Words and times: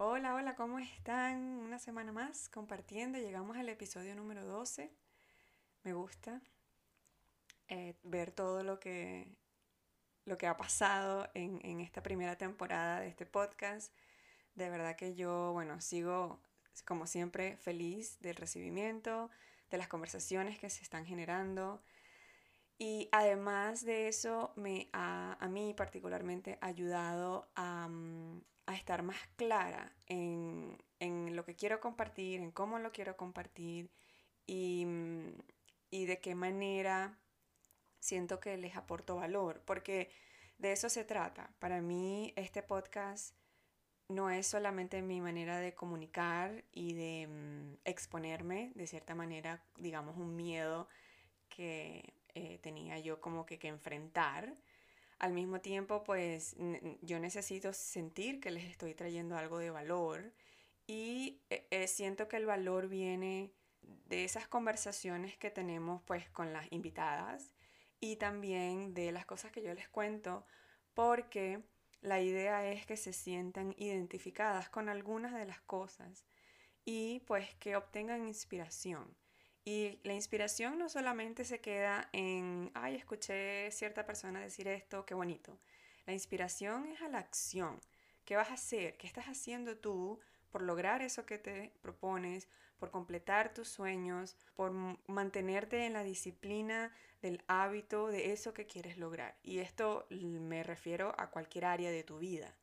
Hola, 0.00 0.36
hola, 0.36 0.54
¿cómo 0.54 0.78
están? 0.78 1.40
Una 1.58 1.80
semana 1.80 2.12
más 2.12 2.48
compartiendo. 2.50 3.18
Llegamos 3.18 3.56
al 3.56 3.68
episodio 3.68 4.14
número 4.14 4.46
12. 4.46 4.92
Me 5.82 5.92
gusta 5.92 6.40
eh, 7.66 7.96
ver 8.04 8.30
todo 8.30 8.62
lo 8.62 8.78
que, 8.78 9.26
lo 10.24 10.38
que 10.38 10.46
ha 10.46 10.56
pasado 10.56 11.28
en, 11.34 11.58
en 11.64 11.80
esta 11.80 12.00
primera 12.00 12.38
temporada 12.38 13.00
de 13.00 13.08
este 13.08 13.26
podcast. 13.26 13.92
De 14.54 14.70
verdad 14.70 14.94
que 14.94 15.16
yo, 15.16 15.50
bueno, 15.52 15.80
sigo 15.80 16.38
como 16.84 17.08
siempre 17.08 17.56
feliz 17.56 18.20
del 18.20 18.36
recibimiento, 18.36 19.30
de 19.68 19.78
las 19.78 19.88
conversaciones 19.88 20.60
que 20.60 20.70
se 20.70 20.84
están 20.84 21.06
generando. 21.06 21.82
Y 22.78 23.08
además 23.10 23.84
de 23.84 24.08
eso, 24.08 24.52
me 24.56 24.88
ha 24.92 25.36
a 25.40 25.48
mí 25.48 25.74
particularmente 25.74 26.58
ayudado 26.60 27.48
a, 27.56 27.88
mm, 27.88 28.40
a 28.66 28.74
estar 28.76 29.02
más 29.02 29.18
clara 29.36 29.92
en, 30.06 30.78
en, 31.00 31.34
lo 31.34 31.44
que 31.44 31.56
quiero 31.56 31.80
compartir, 31.80 32.40
en 32.40 32.52
cómo 32.52 32.78
lo 32.78 32.92
quiero 32.92 33.16
compartir 33.16 33.90
y, 34.46 34.84
mm, 34.86 35.32
y 35.90 36.06
de 36.06 36.20
qué 36.20 36.34
manera 36.34 37.18
siento 38.00 38.40
que 38.40 38.56
les 38.56 38.76
aporto 38.76 39.16
valor, 39.16 39.62
porque 39.64 40.10
de 40.58 40.72
eso 40.72 40.88
se 40.88 41.04
trata. 41.04 41.50
Para 41.58 41.80
mí 41.80 42.32
este 42.36 42.62
podcast 42.62 43.34
no 44.08 44.30
es 44.30 44.46
solamente 44.46 45.02
mi 45.02 45.20
manera 45.20 45.58
de 45.58 45.74
comunicar 45.74 46.64
y 46.72 46.94
de 46.94 47.26
mm, 47.26 47.78
exponerme, 47.84 48.72
de 48.74 48.86
cierta 48.86 49.14
manera, 49.14 49.62
digamos, 49.76 50.16
un 50.16 50.36
miedo 50.36 50.88
que 51.48 52.17
eh, 52.38 52.58
tenía 52.58 52.98
yo 52.98 53.20
como 53.20 53.46
que, 53.46 53.58
que 53.58 53.68
enfrentar, 53.68 54.56
al 55.18 55.32
mismo 55.32 55.60
tiempo, 55.60 56.04
pues 56.04 56.56
yo 57.02 57.18
necesito 57.18 57.72
sentir 57.72 58.40
que 58.40 58.50
les 58.50 58.64
estoy 58.64 58.94
trayendo 58.94 59.36
algo 59.36 59.58
de 59.58 59.70
valor 59.70 60.32
y 60.86 61.42
eh, 61.50 61.66
eh, 61.70 61.88
siento 61.88 62.28
que 62.28 62.36
el 62.36 62.46
valor 62.46 62.88
viene 62.88 63.52
de 63.82 64.24
esas 64.24 64.46
conversaciones 64.48 65.36
que 65.36 65.50
tenemos 65.50 66.02
pues 66.02 66.28
con 66.30 66.52
las 66.52 66.70
invitadas 66.72 67.54
y 68.00 68.16
también 68.16 68.94
de 68.94 69.12
las 69.12 69.26
cosas 69.26 69.50
que 69.50 69.62
yo 69.62 69.74
les 69.74 69.88
cuento 69.88 70.46
porque 70.94 71.62
la 72.00 72.20
idea 72.20 72.70
es 72.70 72.86
que 72.86 72.96
se 72.96 73.12
sientan 73.12 73.74
identificadas 73.76 74.68
con 74.68 74.88
algunas 74.88 75.34
de 75.34 75.46
las 75.46 75.60
cosas 75.62 76.24
y 76.84 77.20
pues 77.26 77.54
que 77.56 77.76
obtengan 77.76 78.28
inspiración. 78.28 79.16
Y 79.68 79.98
la 80.02 80.14
inspiración 80.14 80.78
no 80.78 80.88
solamente 80.88 81.44
se 81.44 81.60
queda 81.60 82.08
en, 82.14 82.70
ay, 82.72 82.94
escuché 82.94 83.70
cierta 83.70 84.06
persona 84.06 84.40
decir 84.40 84.66
esto, 84.66 85.04
qué 85.04 85.12
bonito. 85.12 85.58
La 86.06 86.14
inspiración 86.14 86.86
es 86.86 87.02
a 87.02 87.08
la 87.08 87.18
acción. 87.18 87.78
¿Qué 88.24 88.34
vas 88.34 88.48
a 88.48 88.54
hacer? 88.54 88.96
¿Qué 88.96 89.06
estás 89.06 89.26
haciendo 89.26 89.76
tú 89.76 90.20
por 90.48 90.62
lograr 90.62 91.02
eso 91.02 91.26
que 91.26 91.36
te 91.36 91.74
propones, 91.82 92.48
por 92.78 92.90
completar 92.90 93.52
tus 93.52 93.68
sueños, 93.68 94.38
por 94.54 94.72
mantenerte 95.06 95.84
en 95.84 95.92
la 95.92 96.02
disciplina 96.02 96.90
del 97.20 97.42
hábito 97.46 98.06
de 98.06 98.32
eso 98.32 98.54
que 98.54 98.64
quieres 98.64 98.96
lograr? 98.96 99.36
Y 99.42 99.58
esto 99.58 100.06
me 100.08 100.62
refiero 100.62 101.14
a 101.18 101.28
cualquier 101.30 101.66
área 101.66 101.90
de 101.90 102.04
tu 102.04 102.16
vida. 102.16 102.56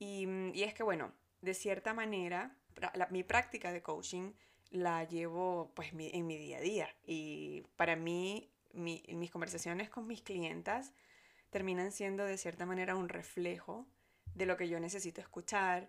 Y, 0.00 0.26
y 0.54 0.64
es 0.64 0.74
que, 0.74 0.82
bueno, 0.82 1.12
de 1.40 1.54
cierta 1.54 1.94
manera, 1.94 2.56
mi 3.10 3.22
práctica 3.22 3.70
de 3.70 3.80
coaching 3.80 4.32
la 4.70 5.04
llevo 5.04 5.72
pues 5.74 5.90
en 5.92 6.26
mi 6.26 6.36
día 6.36 6.58
a 6.58 6.60
día. 6.60 6.88
Y 7.04 7.62
para 7.76 7.96
mí, 7.96 8.50
mis 8.72 9.30
conversaciones 9.30 9.90
con 9.90 10.06
mis 10.06 10.22
clientas 10.22 10.92
terminan 11.50 11.92
siendo 11.92 12.24
de 12.24 12.38
cierta 12.38 12.66
manera 12.66 12.96
un 12.96 13.08
reflejo 13.08 13.86
de 14.34 14.46
lo 14.46 14.56
que 14.56 14.68
yo 14.68 14.78
necesito 14.80 15.20
escuchar 15.20 15.88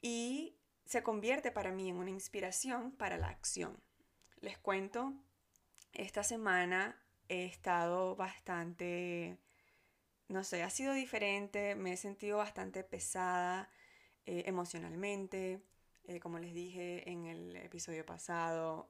y 0.00 0.56
se 0.84 1.02
convierte 1.02 1.50
para 1.50 1.72
mí 1.72 1.88
en 1.88 1.96
una 1.96 2.10
inspiración 2.10 2.92
para 2.92 3.18
la 3.18 3.28
acción. 3.28 3.82
Les 4.40 4.58
cuento, 4.58 5.12
esta 5.92 6.22
semana 6.22 7.02
he 7.28 7.46
estado 7.46 8.14
bastante, 8.14 9.38
no 10.28 10.44
sé, 10.44 10.62
ha 10.62 10.70
sido 10.70 10.92
diferente, 10.92 11.74
me 11.74 11.94
he 11.94 11.96
sentido 11.96 12.38
bastante 12.38 12.84
pesada 12.84 13.68
eh, 14.26 14.44
emocionalmente. 14.46 15.60
Eh, 16.08 16.20
como 16.20 16.38
les 16.38 16.54
dije 16.54 17.08
en 17.10 17.26
el 17.26 17.56
episodio 17.56 18.06
pasado, 18.06 18.88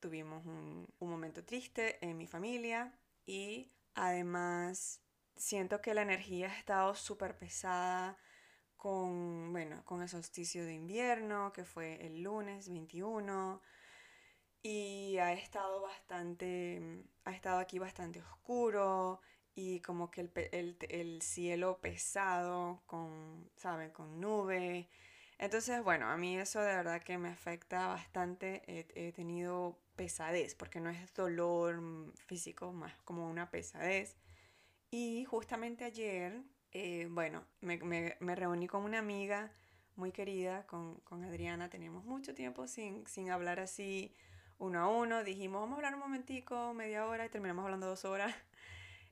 tuvimos 0.00 0.46
un, 0.46 0.88
un 0.98 1.10
momento 1.10 1.44
triste 1.44 1.98
en 2.04 2.16
mi 2.16 2.26
familia 2.26 2.98
y 3.26 3.70
además 3.94 5.02
siento 5.36 5.80
que 5.82 5.92
la 5.92 6.02
energía 6.02 6.48
ha 6.50 6.58
estado 6.58 6.94
súper 6.94 7.36
pesada 7.36 8.16
con, 8.78 9.52
bueno, 9.52 9.84
con 9.84 10.00
el 10.02 10.08
solsticio 10.08 10.64
de 10.64 10.72
invierno, 10.72 11.52
que 11.52 11.64
fue 11.64 12.06
el 12.06 12.22
lunes 12.22 12.70
21, 12.70 13.60
y 14.62 15.18
ha 15.18 15.32
estado 15.34 15.82
bastante, 15.82 17.04
ha 17.24 17.32
estado 17.32 17.58
aquí 17.58 17.78
bastante 17.78 18.22
oscuro 18.22 19.20
y 19.54 19.80
como 19.80 20.10
que 20.10 20.22
el, 20.22 20.32
el, 20.52 20.76
el 20.88 21.22
cielo 21.22 21.80
pesado 21.80 22.82
con, 22.86 23.50
¿saben? 23.56 23.90
Con 23.90 24.20
nube 24.20 24.88
entonces, 25.38 25.82
bueno, 25.84 26.06
a 26.06 26.16
mí 26.16 26.36
eso 26.36 26.60
de 26.60 26.74
verdad 26.74 27.02
que 27.02 27.16
me 27.16 27.28
afecta 27.28 27.86
bastante. 27.86 28.62
He, 28.66 29.12
tenido 29.12 29.78
pesadez, 29.96 30.54
porque 30.54 30.80
no 30.80 30.90
es 30.90 31.14
dolor 31.14 31.80
físico, 32.26 32.72
más 32.72 32.94
como 33.04 33.28
una 33.28 33.50
pesadez. 33.50 34.16
Y 34.90 35.24
justamente 35.26 35.84
ayer, 35.84 36.42
eh, 36.72 37.06
bueno, 37.10 37.44
me, 37.60 37.78
me, 37.78 38.16
me, 38.20 38.34
reuní 38.34 38.66
con 38.66 38.82
una 38.82 38.98
amiga 38.98 39.52
muy 39.96 40.12
querida, 40.12 40.66
con, 40.66 40.96
con 41.00 41.24
Adriana. 41.24 41.70
Teníamos 41.70 42.04
mucho 42.04 42.34
tiempo 42.34 42.66
sin, 42.66 43.06
sin 43.06 43.30
hablar 43.30 43.60
así 43.60 44.14
uno 44.58 44.80
a 44.80 44.88
uno. 44.88 45.22
Dijimos, 45.24 45.60
vamos 45.60 45.74
a 45.74 45.76
hablar 45.76 45.94
un 45.94 46.00
momentico, 46.00 46.74
media 46.74 47.06
hora, 47.06 47.26
y 47.26 47.28
terminamos 47.28 47.64
hablando 47.64 47.86
dos 47.86 48.04
horas. 48.04 48.34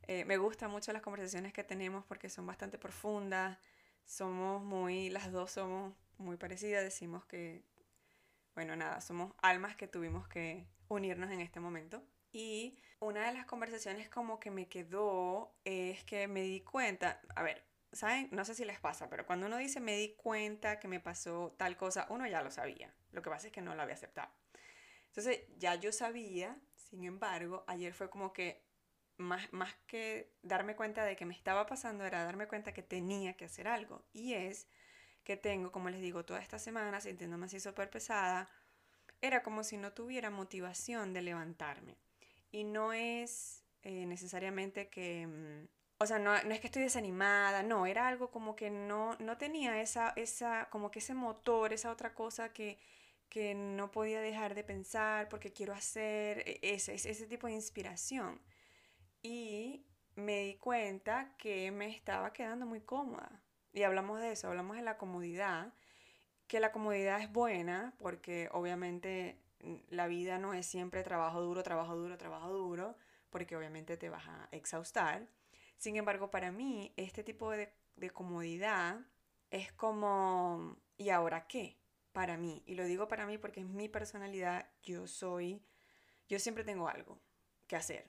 Eh, 0.08 0.24
me 0.24 0.36
gustan 0.36 0.70
mucho 0.70 0.92
las 0.92 1.02
conversaciones 1.02 1.52
que 1.52 1.64
tenemos 1.64 2.04
porque 2.04 2.28
son 2.28 2.46
bastante 2.46 2.78
profundas. 2.78 3.58
Somos 4.04 4.62
muy, 4.62 5.10
las 5.10 5.32
dos 5.32 5.50
somos 5.50 5.94
muy 6.18 6.36
parecida, 6.36 6.80
decimos 6.80 7.24
que, 7.26 7.62
bueno, 8.54 8.76
nada, 8.76 9.00
somos 9.00 9.32
almas 9.42 9.76
que 9.76 9.88
tuvimos 9.88 10.28
que 10.28 10.66
unirnos 10.88 11.30
en 11.30 11.40
este 11.40 11.60
momento. 11.60 12.02
Y 12.32 12.78
una 13.00 13.26
de 13.26 13.34
las 13.34 13.46
conversaciones 13.46 14.08
como 14.08 14.40
que 14.40 14.50
me 14.50 14.68
quedó 14.68 15.54
es 15.64 16.04
que 16.04 16.28
me 16.28 16.42
di 16.42 16.60
cuenta, 16.60 17.20
a 17.34 17.42
ver, 17.42 17.64
¿saben? 17.92 18.28
No 18.30 18.44
sé 18.44 18.54
si 18.54 18.64
les 18.64 18.78
pasa, 18.80 19.08
pero 19.08 19.26
cuando 19.26 19.46
uno 19.46 19.56
dice 19.56 19.80
me 19.80 19.96
di 19.96 20.14
cuenta 20.16 20.78
que 20.78 20.88
me 20.88 21.00
pasó 21.00 21.54
tal 21.56 21.76
cosa, 21.76 22.06
uno 22.10 22.26
ya 22.26 22.42
lo 22.42 22.50
sabía. 22.50 22.92
Lo 23.12 23.22
que 23.22 23.30
pasa 23.30 23.46
es 23.46 23.52
que 23.52 23.62
no 23.62 23.74
lo 23.74 23.82
había 23.82 23.94
aceptado. 23.94 24.30
Entonces 25.08 25.40
ya 25.56 25.74
yo 25.76 25.92
sabía, 25.92 26.58
sin 26.74 27.04
embargo, 27.04 27.64
ayer 27.66 27.94
fue 27.94 28.10
como 28.10 28.32
que 28.32 28.66
más, 29.16 29.50
más 29.52 29.74
que 29.86 30.34
darme 30.42 30.76
cuenta 30.76 31.04
de 31.04 31.16
que 31.16 31.24
me 31.24 31.34
estaba 31.34 31.66
pasando, 31.66 32.04
era 32.04 32.24
darme 32.24 32.48
cuenta 32.48 32.74
que 32.74 32.82
tenía 32.82 33.34
que 33.34 33.46
hacer 33.46 33.66
algo. 33.66 34.04
Y 34.12 34.34
es 34.34 34.68
que 35.26 35.36
tengo, 35.36 35.72
como 35.72 35.90
les 35.90 36.00
digo, 36.00 36.24
toda 36.24 36.40
esta 36.40 36.58
semana 36.58 37.00
sintiéndome 37.00 37.46
así 37.46 37.58
súper 37.58 37.90
pesada, 37.90 38.48
era 39.20 39.42
como 39.42 39.64
si 39.64 39.76
no 39.76 39.92
tuviera 39.92 40.30
motivación 40.30 41.12
de 41.12 41.22
levantarme. 41.22 41.96
Y 42.52 42.62
no 42.62 42.92
es 42.92 43.64
eh, 43.82 44.06
necesariamente 44.06 44.88
que, 44.88 45.26
mm, 45.26 45.68
o 45.98 46.06
sea, 46.06 46.20
no, 46.20 46.30
no, 46.44 46.54
es 46.54 46.60
que 46.60 46.68
estoy 46.68 46.82
desanimada, 46.82 47.64
no, 47.64 47.86
era 47.86 48.06
algo 48.06 48.30
como 48.30 48.54
que 48.54 48.70
no, 48.70 49.16
no 49.18 49.36
tenía 49.36 49.82
esa, 49.82 50.12
esa, 50.16 50.68
como 50.70 50.90
que 50.92 51.00
ese 51.00 51.14
motor, 51.14 51.72
esa 51.72 51.90
otra 51.90 52.14
cosa 52.14 52.52
que, 52.52 52.78
que 53.28 53.54
no 53.54 53.90
podía 53.90 54.20
dejar 54.20 54.54
de 54.54 54.62
pensar 54.62 55.28
porque 55.28 55.52
quiero 55.52 55.72
hacer 55.74 56.44
e, 56.46 56.60
ese, 56.62 56.94
ese 56.94 57.26
tipo 57.26 57.48
de 57.48 57.54
inspiración. 57.54 58.40
Y 59.22 59.86
me 60.14 60.44
di 60.44 60.54
cuenta 60.56 61.34
que 61.38 61.72
me 61.72 61.88
estaba 61.88 62.32
quedando 62.32 62.64
muy 62.66 62.80
cómoda. 62.82 63.42
Y 63.76 63.82
hablamos 63.82 64.22
de 64.22 64.32
eso, 64.32 64.48
hablamos 64.48 64.76
de 64.76 64.82
la 64.82 64.96
comodidad, 64.96 65.70
que 66.46 66.60
la 66.60 66.72
comodidad 66.72 67.20
es 67.20 67.30
buena 67.30 67.92
porque 67.98 68.48
obviamente 68.52 69.38
mm, 69.60 69.74
la 69.90 70.06
vida 70.06 70.38
no 70.38 70.54
es 70.54 70.64
siempre 70.64 71.02
trabajo 71.02 71.42
duro, 71.42 71.62
trabajo 71.62 71.94
duro, 71.94 72.16
trabajo 72.16 72.50
duro, 72.54 72.96
porque 73.28 73.54
obviamente 73.54 73.98
te 73.98 74.08
vas 74.08 74.26
a 74.28 74.48
exhaustar. 74.50 75.28
Sin 75.76 75.96
embargo, 75.96 76.30
para 76.30 76.50
mí, 76.52 76.94
este 76.96 77.22
tipo 77.22 77.50
de, 77.50 77.70
de 77.96 78.08
comodidad 78.08 78.98
es 79.50 79.72
como, 79.72 80.78
¿y 80.96 81.10
ahora 81.10 81.46
qué? 81.46 81.76
Para 82.12 82.38
mí. 82.38 82.62
Y 82.64 82.76
lo 82.76 82.84
digo 82.86 83.08
para 83.08 83.26
mí 83.26 83.36
porque 83.36 83.60
es 83.60 83.66
mi 83.66 83.90
personalidad, 83.90 84.70
yo 84.84 85.06
soy, 85.06 85.62
yo 86.30 86.38
siempre 86.38 86.64
tengo 86.64 86.88
algo 86.88 87.20
que 87.66 87.76
hacer. 87.76 88.06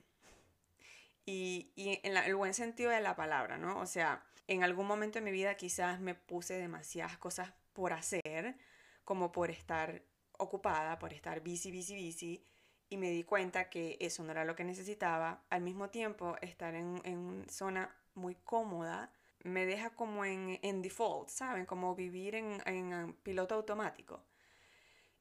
Y, 1.26 1.74
y 1.76 2.00
en 2.04 2.16
el 2.16 2.36
buen 2.38 2.54
sentido 2.54 2.90
de 2.90 3.02
la 3.02 3.18
palabra, 3.18 3.58
¿no? 3.58 3.82
O 3.82 3.86
sea, 3.86 4.24
en 4.48 4.64
algún 4.64 4.88
momento 4.88 5.20
de 5.20 5.26
mi 5.26 5.32
vida 5.32 5.56
quizás 5.56 6.00
me 6.00 6.16
puse 6.16 6.56
demasiadas 6.56 7.18
cosas 7.18 7.54
por 7.74 7.94
hacer, 7.94 8.58
como 9.04 9.32
por 9.32 9.52
estar 9.52 10.02
ocupada, 10.38 11.00
por 11.00 11.14
estar 11.14 11.42
busy, 11.42 11.72
busy, 11.72 12.06
busy, 12.06 12.46
y 12.90 12.98
me 12.98 13.12
di 13.12 13.24
cuenta 13.24 13.70
que 13.70 13.98
eso 14.00 14.24
no 14.24 14.32
era 14.32 14.46
lo 14.46 14.56
que 14.56 14.64
necesitaba. 14.64 15.44
Al 15.50 15.62
mismo 15.62 15.90
tiempo, 15.90 16.38
estar 16.42 16.74
en, 16.76 17.02
en 17.04 17.18
una 17.18 17.50
zona 17.50 17.96
muy 18.16 18.36
cómoda 18.36 19.12
me 19.44 19.66
deja 19.66 19.92
como 19.92 20.26
en, 20.26 20.60
en 20.62 20.82
default, 20.82 21.30
¿saben? 21.30 21.66
Como 21.66 21.96
vivir 21.96 22.36
en, 22.36 22.62
en 22.66 23.14
piloto 23.24 23.56
automático. 23.56 24.24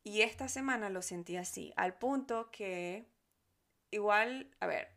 Y 0.02 0.22
esta 0.22 0.48
semana 0.48 0.88
lo 0.88 1.02
sentí 1.02 1.36
así, 1.36 1.72
al 1.76 1.94
punto 1.98 2.50
que 2.50 3.06
igual, 3.90 4.54
a 4.60 4.66
ver, 4.66 4.88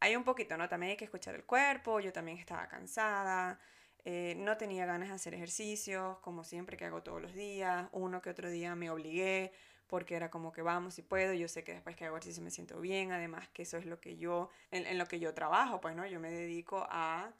hay 0.00 0.16
un 0.16 0.24
poquito, 0.24 0.56
¿no? 0.56 0.68
También 0.68 0.90
hay 0.90 0.96
que 0.96 1.06
escuchar 1.06 1.34
el 1.34 1.44
cuerpo, 1.44 2.00
yo 2.00 2.12
también 2.12 2.38
estaba 2.38 2.68
cansada, 2.68 3.58
eh, 4.04 4.34
no 4.38 4.56
tenía 4.56 4.86
ganas 4.86 5.08
de 5.08 5.14
hacer 5.14 5.34
ejercicios, 5.34 6.18
como 6.18 6.44
siempre 6.44 6.76
que 6.76 6.84
hago 6.84 7.02
todos 7.02 7.20
los 7.20 7.34
días, 7.34 7.88
uno 7.92 8.22
que 8.22 8.30
otro 8.30 8.50
día 8.50 8.74
me 8.74 8.90
obligué 8.90 9.52
porque 9.88 10.14
era 10.14 10.30
como 10.30 10.52
que 10.52 10.62
vamos 10.62 10.94
si 10.94 11.02
puedo, 11.02 11.32
yo 11.32 11.48
sé 11.48 11.64
que 11.64 11.72
después 11.72 11.96
que 11.96 12.04
hago 12.04 12.16
ejercicio 12.16 12.42
me 12.42 12.50
siento 12.50 12.78
bien, 12.80 13.10
además 13.10 13.48
que 13.48 13.62
eso 13.62 13.78
es 13.78 13.86
lo 13.86 14.00
que 14.00 14.18
yo, 14.18 14.50
en, 14.70 14.98
lo 14.98 15.06
que 15.06 15.18
yo 15.18 15.34
trabajo, 15.34 15.80
pues 15.80 15.96
no, 15.96 16.06
yo 16.06 16.20
me 16.20 16.30
dedico 16.30 16.86
a 16.90 17.32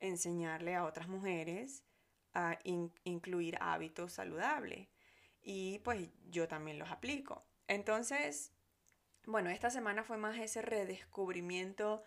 enseñarle 0.00 0.74
a 0.74 0.84
otras 0.84 1.08
mujeres 1.08 1.82
a 2.34 2.58
incluir 3.04 3.56
hábitos 3.60 4.12
saludables 4.12 4.88
y 5.40 5.78
pues 5.80 6.10
yo 6.30 6.46
también 6.46 6.78
los 6.78 6.90
aplico. 6.90 7.44
Entonces, 7.68 8.52
bueno, 9.24 9.48
esta 9.50 9.70
semana 9.70 10.04
fue 10.04 10.18
más 10.18 10.38
ese 10.38 10.60
redescubrimiento 10.60 12.02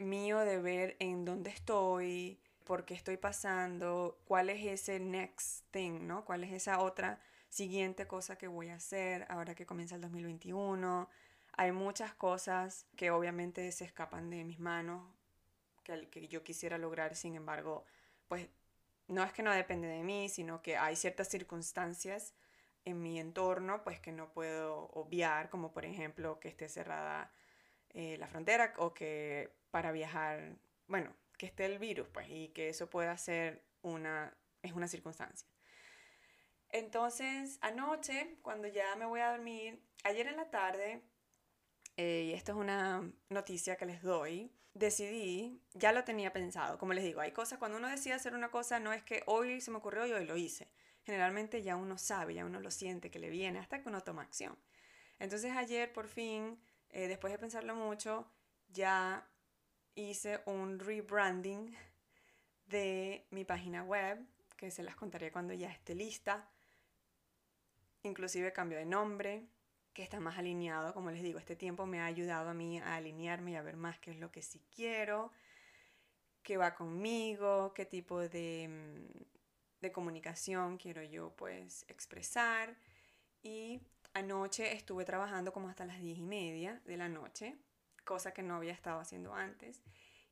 mío 0.00 0.38
de 0.40 0.60
ver 0.60 0.96
en 1.00 1.24
dónde 1.24 1.50
estoy, 1.50 2.40
por 2.64 2.84
qué 2.84 2.94
estoy 2.94 3.16
pasando, 3.16 4.18
cuál 4.24 4.50
es 4.50 4.64
ese 4.66 4.98
next 5.00 5.70
thing, 5.70 6.06
¿no? 6.06 6.24
¿Cuál 6.24 6.44
es 6.44 6.52
esa 6.52 6.80
otra 6.80 7.20
siguiente 7.48 8.06
cosa 8.06 8.36
que 8.36 8.48
voy 8.48 8.70
a 8.70 8.76
hacer 8.76 9.26
ahora 9.28 9.54
que 9.54 9.66
comienza 9.66 9.94
el 9.94 10.00
2021? 10.00 11.08
Hay 11.56 11.72
muchas 11.72 12.14
cosas 12.14 12.86
que 12.96 13.10
obviamente 13.10 13.70
se 13.72 13.84
escapan 13.84 14.30
de 14.30 14.44
mis 14.44 14.58
manos, 14.58 15.06
que, 15.84 16.08
que 16.08 16.26
yo 16.28 16.42
quisiera 16.42 16.78
lograr, 16.78 17.14
sin 17.14 17.34
embargo, 17.36 17.84
pues 18.28 18.48
no 19.08 19.22
es 19.22 19.32
que 19.32 19.42
no 19.42 19.52
depende 19.52 19.86
de 19.86 20.02
mí, 20.02 20.28
sino 20.28 20.62
que 20.62 20.76
hay 20.76 20.96
ciertas 20.96 21.28
circunstancias 21.28 22.34
en 22.84 23.02
mi 23.02 23.18
entorno, 23.18 23.82
pues 23.82 24.00
que 24.00 24.12
no 24.12 24.32
puedo 24.32 24.88
obviar, 24.92 25.50
como 25.50 25.72
por 25.72 25.84
ejemplo 25.84 26.40
que 26.40 26.48
esté 26.48 26.68
cerrada 26.68 27.30
eh, 27.90 28.16
la 28.18 28.26
frontera 28.26 28.74
o 28.78 28.94
que 28.94 29.52
para 29.70 29.92
viajar, 29.92 30.56
bueno, 30.88 31.14
que 31.38 31.46
esté 31.46 31.66
el 31.66 31.78
virus, 31.78 32.08
pues, 32.08 32.28
y 32.30 32.48
que 32.48 32.68
eso 32.68 32.88
pueda 32.90 33.16
ser 33.18 33.64
una, 33.82 34.36
es 34.62 34.72
una 34.72 34.88
circunstancia. 34.88 35.48
Entonces, 36.70 37.58
anoche, 37.60 38.38
cuando 38.42 38.68
ya 38.68 38.96
me 38.96 39.06
voy 39.06 39.20
a 39.20 39.30
dormir, 39.30 39.80
ayer 40.02 40.26
en 40.26 40.36
la 40.36 40.50
tarde, 40.50 41.02
eh, 41.96 42.28
y 42.28 42.32
esto 42.32 42.52
es 42.52 42.58
una 42.58 43.12
noticia 43.28 43.76
que 43.76 43.86
les 43.86 44.02
doy, 44.02 44.52
decidí, 44.74 45.62
ya 45.74 45.92
lo 45.92 46.04
tenía 46.04 46.32
pensado, 46.32 46.78
como 46.78 46.92
les 46.94 47.04
digo, 47.04 47.20
hay 47.20 47.32
cosas, 47.32 47.58
cuando 47.58 47.78
uno 47.78 47.88
decide 47.88 48.14
hacer 48.14 48.34
una 48.34 48.50
cosa, 48.50 48.80
no 48.80 48.92
es 48.92 49.02
que 49.04 49.22
hoy 49.26 49.60
se 49.60 49.70
me 49.70 49.76
ocurrió 49.76 50.06
y 50.06 50.12
hoy 50.12 50.24
lo 50.24 50.36
hice 50.36 50.68
generalmente 51.04 51.62
ya 51.62 51.76
uno 51.76 51.98
sabe, 51.98 52.34
ya 52.34 52.44
uno 52.44 52.60
lo 52.60 52.70
siente 52.70 53.10
que 53.10 53.18
le 53.18 53.30
viene 53.30 53.58
hasta 53.58 53.80
que 53.80 53.88
uno 53.88 54.02
toma 54.02 54.22
acción. 54.22 54.56
Entonces 55.18 55.52
ayer 55.52 55.92
por 55.92 56.08
fin, 56.08 56.58
eh, 56.90 57.08
después 57.08 57.32
de 57.32 57.38
pensarlo 57.38 57.74
mucho, 57.74 58.26
ya 58.68 59.26
hice 59.94 60.40
un 60.46 60.78
rebranding 60.78 61.74
de 62.66 63.26
mi 63.30 63.44
página 63.44 63.82
web, 63.82 64.18
que 64.56 64.70
se 64.70 64.82
las 64.82 64.96
contaré 64.96 65.30
cuando 65.30 65.52
ya 65.52 65.70
esté 65.70 65.94
lista. 65.94 66.48
Inclusive 68.02 68.52
cambio 68.52 68.78
de 68.78 68.86
nombre, 68.86 69.46
que 69.92 70.02
está 70.02 70.20
más 70.20 70.38
alineado. 70.38 70.92
Como 70.94 71.10
les 71.10 71.22
digo, 71.22 71.38
este 71.38 71.56
tiempo 71.56 71.86
me 71.86 72.00
ha 72.00 72.06
ayudado 72.06 72.50
a 72.50 72.54
mí 72.54 72.78
a 72.78 72.96
alinearme 72.96 73.52
y 73.52 73.56
a 73.56 73.62
ver 73.62 73.76
más 73.76 73.98
qué 73.98 74.10
es 74.10 74.18
lo 74.18 74.30
que 74.30 74.42
sí 74.42 74.60
quiero, 74.74 75.32
qué 76.42 76.56
va 76.56 76.74
conmigo, 76.74 77.72
qué 77.74 77.86
tipo 77.86 78.20
de, 78.20 78.68
mm, 78.68 79.24
de 79.80 79.92
comunicación 79.92 80.76
quiero 80.78 81.02
yo 81.02 81.30
pues 81.36 81.84
expresar. 81.88 82.76
Y 83.42 83.80
anoche 84.14 84.72
estuve 84.72 85.04
trabajando 85.04 85.52
como 85.52 85.68
hasta 85.68 85.84
las 85.84 86.00
diez 86.00 86.18
y 86.18 86.22
media 86.22 86.80
de 86.86 86.96
la 86.96 87.08
noche, 87.08 87.56
cosa 88.04 88.32
que 88.32 88.42
no 88.42 88.56
había 88.56 88.72
estado 88.72 89.00
haciendo 89.00 89.34
antes. 89.34 89.82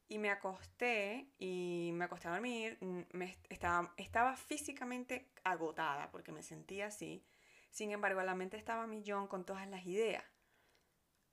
Y 0.08 0.19
me 0.19 0.30
acosté 0.30 1.32
y 1.38 1.90
me 1.94 2.04
acosté 2.04 2.28
a 2.28 2.32
dormir. 2.32 2.78
Me 3.12 3.36
estaba, 3.48 3.92
estaba 3.96 4.36
físicamente 4.36 5.30
agotada 5.44 6.10
porque 6.10 6.32
me 6.32 6.42
sentía 6.42 6.86
así. 6.86 7.24
Sin 7.70 7.90
embargo, 7.90 8.22
la 8.22 8.34
mente 8.34 8.56
estaba 8.56 8.84
a 8.84 8.86
millón 8.86 9.26
con 9.26 9.44
todas 9.44 9.66
las 9.69 9.86
ideas. 9.86 10.24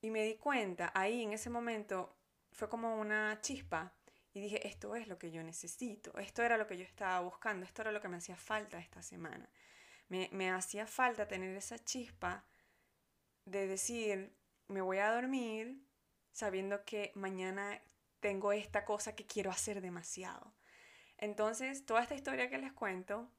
Y 0.01 0.12
me 0.12 0.24
di 0.24 0.36
cuenta, 0.36 0.91
ahí 0.95 1.24
en 1.24 1.33
ese 1.33 1.50
momento, 1.50 2.15
fue 2.51 2.69
como 2.69 2.95
una 3.00 3.39
chispa 3.41 3.94
y 4.33 4.39
dije, 4.41 4.65
esto 4.68 4.95
es 4.95 5.07
lo 5.07 5.18
que 5.18 5.31
yo 5.31 5.44
necesito, 5.44 6.18
esto 6.18 6.44
era 6.44 6.57
lo 6.57 6.68
que 6.68 6.77
yo 6.77 6.83
estaba 6.83 7.19
buscando, 7.19 7.65
esto 7.65 7.81
era 7.81 7.91
lo 7.91 8.01
que 8.01 8.07
me 8.07 8.18
hacía 8.18 8.38
falta 8.38 8.80
esta 8.80 9.01
semana. 9.01 9.50
Me 10.07 10.50
hacía 10.50 10.88
falta 10.88 11.27
tener 11.27 11.56
esa 11.56 11.77
chispa 11.77 12.45
de 13.45 13.68
decir, 13.68 14.33
me 14.68 14.81
voy 14.81 14.97
a 14.97 15.12
dormir 15.12 15.83
sabiendo 16.31 16.84
que 16.86 17.12
mañana 17.16 17.81
tengo 18.20 18.52
esta 18.52 18.86
cosa 18.86 19.16
que 19.16 19.26
quiero 19.26 19.52
hacer 19.52 19.81
demasiado. 19.81 20.54
Entonces, 21.18 21.86
toda 21.86 22.02
esta 22.02 22.16
historia 22.16 22.50
que 22.50 22.58
les 22.58 22.74
cuento 22.74 23.30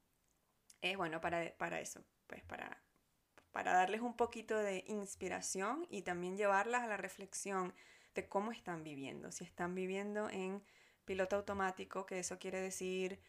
es 0.83 0.97
bueno 0.97 1.21
para, 1.21 1.55
para 1.57 1.81
eso, 1.81 2.05
pues 2.27 2.43
para, 2.45 2.83
para 3.53 3.73
darles 3.73 4.01
un 4.01 4.17
poquito 4.17 4.59
de 4.59 4.85
inspiración 4.87 5.87
y 5.91 6.03
también 6.03 6.37
llevarlas 6.37 6.83
a 6.83 6.87
la 6.87 6.97
reflexión 6.97 7.75
de 8.15 8.29
cómo 8.29 8.53
están 8.53 8.83
viviendo, 8.83 9.33
si 9.33 9.45
están 9.45 9.75
viviendo 9.75 10.29
en 10.31 10.63
piloto 11.05 11.37
automático, 11.37 12.07
que 12.07 12.19
eso 12.19 12.39
quiere 12.39 12.61
decir 12.61 13.21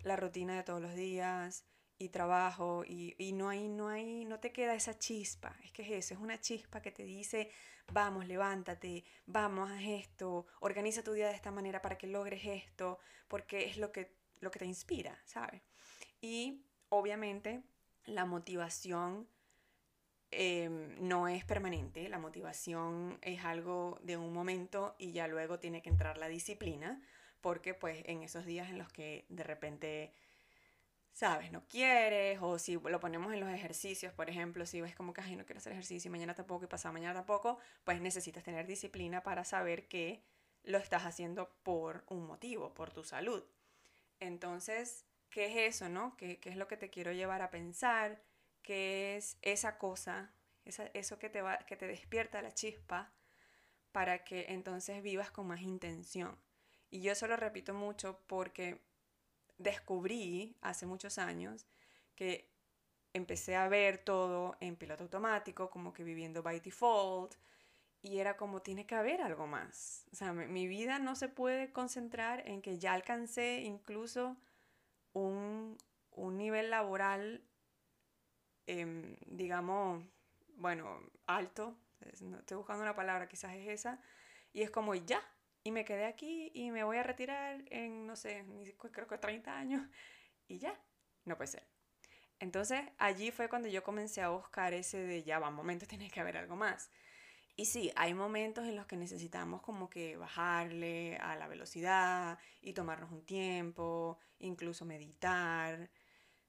la 0.00 0.16
rutina 0.16 0.56
de 0.56 0.62
todos 0.62 0.80
los 0.80 0.94
días 0.94 1.64
y 1.98 2.10
trabajo 2.10 2.84
y, 2.86 3.32
no 3.32 3.48
hay, 3.48 3.68
no 3.68 3.88
hay, 3.88 4.24
no 4.24 4.38
te 4.38 4.52
queda 4.52 4.74
esa 4.74 4.98
chispa, 4.98 5.56
es 5.64 5.72
que 5.72 5.82
es 5.82 5.90
eso, 5.90 6.14
es 6.14 6.20
una 6.20 6.40
chispa 6.40 6.80
que 6.82 6.92
te 6.92 7.04
dice, 7.04 7.50
vamos, 7.92 8.26
levántate, 8.26 9.04
vamos, 9.26 9.70
a 9.70 9.82
esto, 9.82 10.46
organiza 10.60 11.02
tu 11.02 11.12
día 11.12 11.28
de 11.28 11.34
esta 11.34 11.50
manera 11.50 11.80
para 11.80 11.96
que 11.96 12.06
logres 12.06 12.44
esto, 12.44 12.98
porque 13.28 13.64
es 13.64 13.78
lo 13.78 13.92
que, 13.92 14.12
lo 14.40 14.50
que 14.50 14.58
te 14.58 14.66
inspira, 14.66 15.18
¿sabes? 15.24 15.62
Y 16.20 16.62
obviamente 16.88 17.62
la 18.06 18.24
motivación 18.24 19.28
em, 20.30 20.96
no 21.00 21.28
es 21.28 21.44
permanente, 21.44 22.08
la 22.08 22.18
motivación 22.18 23.18
es 23.22 23.44
algo 23.44 23.98
de 24.02 24.16
un 24.16 24.32
momento 24.32 24.94
y 24.98 25.12
ya 25.12 25.28
luego 25.28 25.58
tiene 25.58 25.82
que 25.82 25.88
entrar 25.88 26.18
la 26.18 26.28
disciplina, 26.28 27.00
porque 27.40 27.74
pues 27.74 28.02
en 28.06 28.22
esos 28.22 28.44
días 28.44 28.70
en 28.70 28.78
los 28.78 28.92
que 28.92 29.24
de 29.28 29.44
repente, 29.44 30.12
sabes, 31.16 31.50
no 31.50 31.66
quieres, 31.66 32.38
o 32.42 32.58
si 32.58 32.74
lo 32.74 33.00
ponemos 33.00 33.32
en 33.32 33.40
los 33.40 33.48
ejercicios, 33.48 34.12
por 34.12 34.28
ejemplo, 34.28 34.66
si 34.66 34.82
ves 34.82 34.94
como 34.94 35.14
que, 35.14 35.22
ay, 35.22 35.34
no 35.34 35.46
quiero 35.46 35.60
hacer 35.60 35.72
ejercicio 35.72 36.10
y 36.10 36.12
mañana 36.12 36.34
tampoco 36.34 36.66
y 36.66 36.68
pasado 36.68 36.92
mañana 36.92 37.14
tampoco, 37.14 37.58
pues 37.84 38.02
necesitas 38.02 38.44
tener 38.44 38.66
disciplina 38.66 39.22
para 39.22 39.42
saber 39.42 39.88
que 39.88 40.22
lo 40.62 40.76
estás 40.76 41.04
haciendo 41.06 41.48
por 41.62 42.04
un 42.08 42.26
motivo, 42.26 42.74
por 42.74 42.92
tu 42.92 43.02
salud. 43.02 43.42
Entonces, 44.20 45.06
¿qué 45.30 45.46
es 45.46 45.76
eso, 45.76 45.88
no? 45.88 46.14
¿Qué, 46.18 46.38
qué 46.38 46.50
es 46.50 46.56
lo 46.56 46.68
que 46.68 46.76
te 46.76 46.90
quiero 46.90 47.12
llevar 47.12 47.40
a 47.40 47.48
pensar? 47.48 48.20
¿Qué 48.60 49.16
es 49.16 49.38
esa 49.40 49.78
cosa, 49.78 50.34
esa, 50.66 50.84
eso 50.92 51.18
que 51.18 51.30
te, 51.30 51.40
va, 51.40 51.56
que 51.60 51.76
te 51.76 51.86
despierta 51.86 52.42
la 52.42 52.52
chispa 52.52 53.10
para 53.90 54.22
que 54.22 54.46
entonces 54.50 55.02
vivas 55.02 55.30
con 55.30 55.46
más 55.46 55.62
intención? 55.62 56.36
Y 56.90 57.00
yo 57.00 57.12
eso 57.12 57.26
lo 57.26 57.38
repito 57.38 57.72
mucho 57.72 58.20
porque 58.26 58.82
descubrí 59.58 60.56
hace 60.60 60.86
muchos 60.86 61.18
años 61.18 61.66
que 62.14 62.50
empecé 63.12 63.56
a 63.56 63.68
ver 63.68 63.98
todo 63.98 64.56
en 64.60 64.76
piloto 64.76 65.04
automático, 65.04 65.70
como 65.70 65.92
que 65.92 66.04
viviendo 66.04 66.42
by 66.42 66.60
default, 66.60 67.34
y 68.02 68.18
era 68.18 68.36
como 68.36 68.62
tiene 68.62 68.86
que 68.86 68.94
haber 68.94 69.22
algo 69.22 69.46
más. 69.46 70.06
O 70.12 70.16
sea, 70.16 70.32
mi, 70.32 70.66
vida 70.68 70.98
no 70.98 71.16
se 71.16 71.28
puede 71.28 71.72
concentrar 71.72 72.46
en 72.46 72.62
que 72.62 72.78
ya 72.78 72.92
alcancé 72.92 73.62
incluso 73.62 74.36
un, 75.12 75.76
un 76.12 76.36
nivel 76.36 76.70
laboral, 76.70 77.42
em, 78.66 79.16
digamos, 79.26 80.04
bueno, 80.56 81.00
alto, 81.26 81.76
estoy 82.00 82.56
buscando 82.56 82.82
una 82.82 82.94
palabra, 82.94 83.28
quizás 83.28 83.54
es 83.54 83.68
esa, 83.68 84.00
y 84.52 84.62
es 84.62 84.70
como 84.70 84.94
ya, 84.94 85.22
y 85.66 85.72
me 85.72 85.84
quedé 85.84 86.04
aquí 86.04 86.52
y 86.54 86.70
me 86.70 86.84
voy 86.84 86.96
a 86.96 87.02
retirar 87.02 87.64
en, 87.70 88.06
no 88.06 88.14
sé, 88.14 88.44
creo 88.92 89.08
que 89.08 89.18
30 89.18 89.58
años 89.58 89.82
y 90.48 90.58
ya, 90.58 90.80
no 91.24 91.36
puede 91.36 91.48
ser. 91.48 91.66
Entonces 92.38 92.82
allí 92.98 93.32
fue 93.32 93.48
cuando 93.48 93.68
yo 93.68 93.82
comencé 93.82 94.22
a 94.22 94.28
buscar 94.28 94.74
ese 94.74 94.98
de 94.98 95.24
ya 95.24 95.40
va, 95.40 95.50
momentos 95.50 95.88
tiene 95.92 96.08
que 96.08 96.20
haber 96.20 96.36
algo 96.36 96.54
más. 96.54 96.92
Y 97.56 97.64
sí, 97.64 97.90
hay 97.96 98.14
momentos 98.14 98.64
en 98.64 98.76
los 98.76 98.86
que 98.86 98.96
necesitamos 98.96 99.60
como 99.60 99.90
que 99.90 100.16
bajarle 100.16 101.16
a 101.16 101.34
la 101.34 101.48
velocidad 101.48 102.38
y 102.62 102.72
tomarnos 102.72 103.10
un 103.10 103.26
tiempo, 103.26 104.20
incluso 104.38 104.84
meditar, 104.84 105.90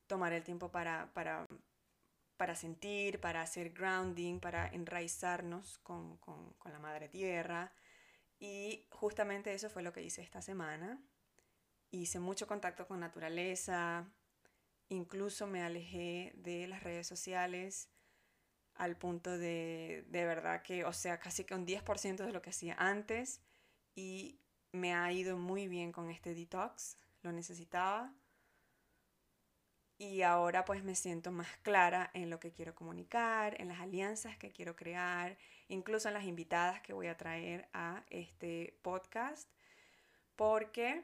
tomar 0.05 0.33
el 0.33 0.43
tiempo 0.43 0.69
para, 0.69 1.11
para, 1.13 1.47
para 2.35 2.55
sentir, 2.55 3.19
para 3.19 3.41
hacer 3.41 3.71
grounding, 3.71 4.39
para 4.39 4.67
enraizarnos 4.67 5.79
con, 5.79 6.17
con, 6.17 6.53
con 6.53 6.71
la 6.71 6.79
madre 6.79 7.09
tierra. 7.09 7.73
Y 8.39 8.85
justamente 8.91 9.53
eso 9.53 9.69
fue 9.69 9.83
lo 9.83 9.93
que 9.93 10.03
hice 10.03 10.21
esta 10.21 10.41
semana. 10.41 11.01
hice 11.91 12.19
mucho 12.19 12.47
contacto 12.47 12.87
con 12.87 12.99
naturaleza, 12.99 14.05
incluso 14.89 15.47
me 15.47 15.63
alejé 15.63 16.33
de 16.37 16.67
las 16.67 16.83
redes 16.83 17.07
sociales 17.07 17.89
al 18.75 18.97
punto 18.97 19.37
de, 19.37 20.05
de 20.09 20.25
verdad 20.25 20.61
que, 20.61 20.85
o 20.85 20.93
sea, 20.93 21.19
casi 21.19 21.43
que 21.45 21.55
un 21.55 21.65
10% 21.65 22.25
de 22.25 22.31
lo 22.31 22.41
que 22.41 22.51
hacía 22.51 22.75
antes 22.77 23.41
y 23.95 24.39
me 24.71 24.93
ha 24.93 25.11
ido 25.11 25.37
muy 25.37 25.67
bien 25.67 25.91
con 25.91 26.09
este 26.11 26.33
detox, 26.35 26.97
lo 27.23 27.31
necesitaba 27.31 28.13
y 29.97 30.21
ahora 30.21 30.63
pues 30.65 30.83
me 30.83 30.95
siento 30.95 31.31
más 31.31 31.47
clara 31.63 32.11
en 32.13 32.29
lo 32.29 32.39
que 32.39 32.51
quiero 32.51 32.75
comunicar, 32.75 33.59
en 33.59 33.67
las 33.69 33.79
alianzas 33.79 34.37
que 34.37 34.51
quiero 34.51 34.75
crear, 34.75 35.37
incluso 35.67 36.07
en 36.07 36.13
las 36.13 36.25
invitadas 36.25 36.81
que 36.81 36.93
voy 36.93 37.07
a 37.07 37.17
traer 37.17 37.67
a 37.73 38.03
este 38.09 38.77
podcast, 38.81 39.49
porque 40.35 41.03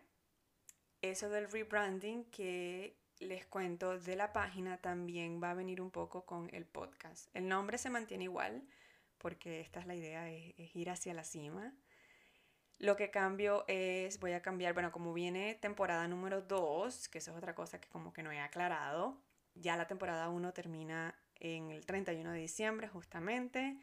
eso 1.01 1.29
del 1.29 1.51
rebranding 1.51 2.25
que 2.25 2.97
les 3.19 3.45
cuento 3.45 3.97
de 3.99 4.15
la 4.15 4.33
página 4.33 4.77
también 4.77 5.41
va 5.41 5.51
a 5.51 5.53
venir 5.53 5.81
un 5.81 5.91
poco 5.91 6.25
con 6.25 6.49
el 6.53 6.65
podcast. 6.65 7.29
El 7.33 7.47
nombre 7.47 7.77
se 7.77 7.89
mantiene 7.89 8.25
igual, 8.25 8.63
porque 9.17 9.61
esta 9.61 9.79
es 9.79 9.87
la 9.87 9.95
idea, 9.95 10.29
es, 10.29 10.75
ir 10.75 10.89
hacia 10.89 11.13
la 11.13 11.23
cima. 11.23 11.73
Lo 12.79 12.95
que 12.97 13.11
cambio 13.11 13.63
es, 13.67 14.19
voy 14.19 14.33
a 14.33 14.41
cambiar, 14.41 14.73
bueno, 14.73 14.91
como 14.91 15.13
viene 15.13 15.55
temporada 15.55 16.07
número 16.07 16.41
2, 16.41 17.07
que 17.09 17.19
eso 17.19 17.31
es 17.31 17.37
otra 17.37 17.55
cosa 17.55 17.79
que 17.79 17.87
como 17.87 18.11
que 18.11 18.23
no 18.23 18.31
he 18.31 18.39
aclarado, 18.39 19.21
ya 19.55 19.77
la 19.77 19.87
temporada 19.87 20.29
1 20.29 20.53
termina 20.53 21.15
en 21.35 21.69
el 21.71 21.85
31 21.85 22.31
de 22.31 22.39
diciembre 22.39 22.87
justamente. 22.87 23.77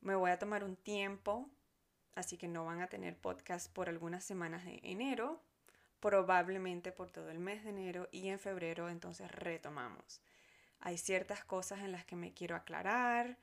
Me 0.00 0.14
voy 0.14 0.30
a 0.30 0.38
tomar 0.38 0.64
un 0.64 0.76
tiempo, 0.76 1.50
así 2.14 2.36
que 2.36 2.48
no 2.48 2.64
van 2.64 2.80
a 2.80 2.88
tener 2.88 3.16
podcast 3.16 3.72
por 3.72 3.88
algunas 3.88 4.24
semanas 4.24 4.64
de 4.64 4.80
enero, 4.82 5.42
probablemente 6.00 6.92
por 6.92 7.10
todo 7.10 7.30
el 7.30 7.38
mes 7.38 7.64
de 7.64 7.70
enero 7.70 8.08
y 8.12 8.28
en 8.28 8.38
febrero 8.38 8.88
entonces 8.88 9.30
retomamos. 9.30 10.20
Hay 10.80 10.98
ciertas 10.98 11.44
cosas 11.44 11.80
en 11.80 11.92
las 11.92 12.04
que 12.04 12.16
me 12.16 12.34
quiero 12.34 12.54
aclarar 12.54 13.38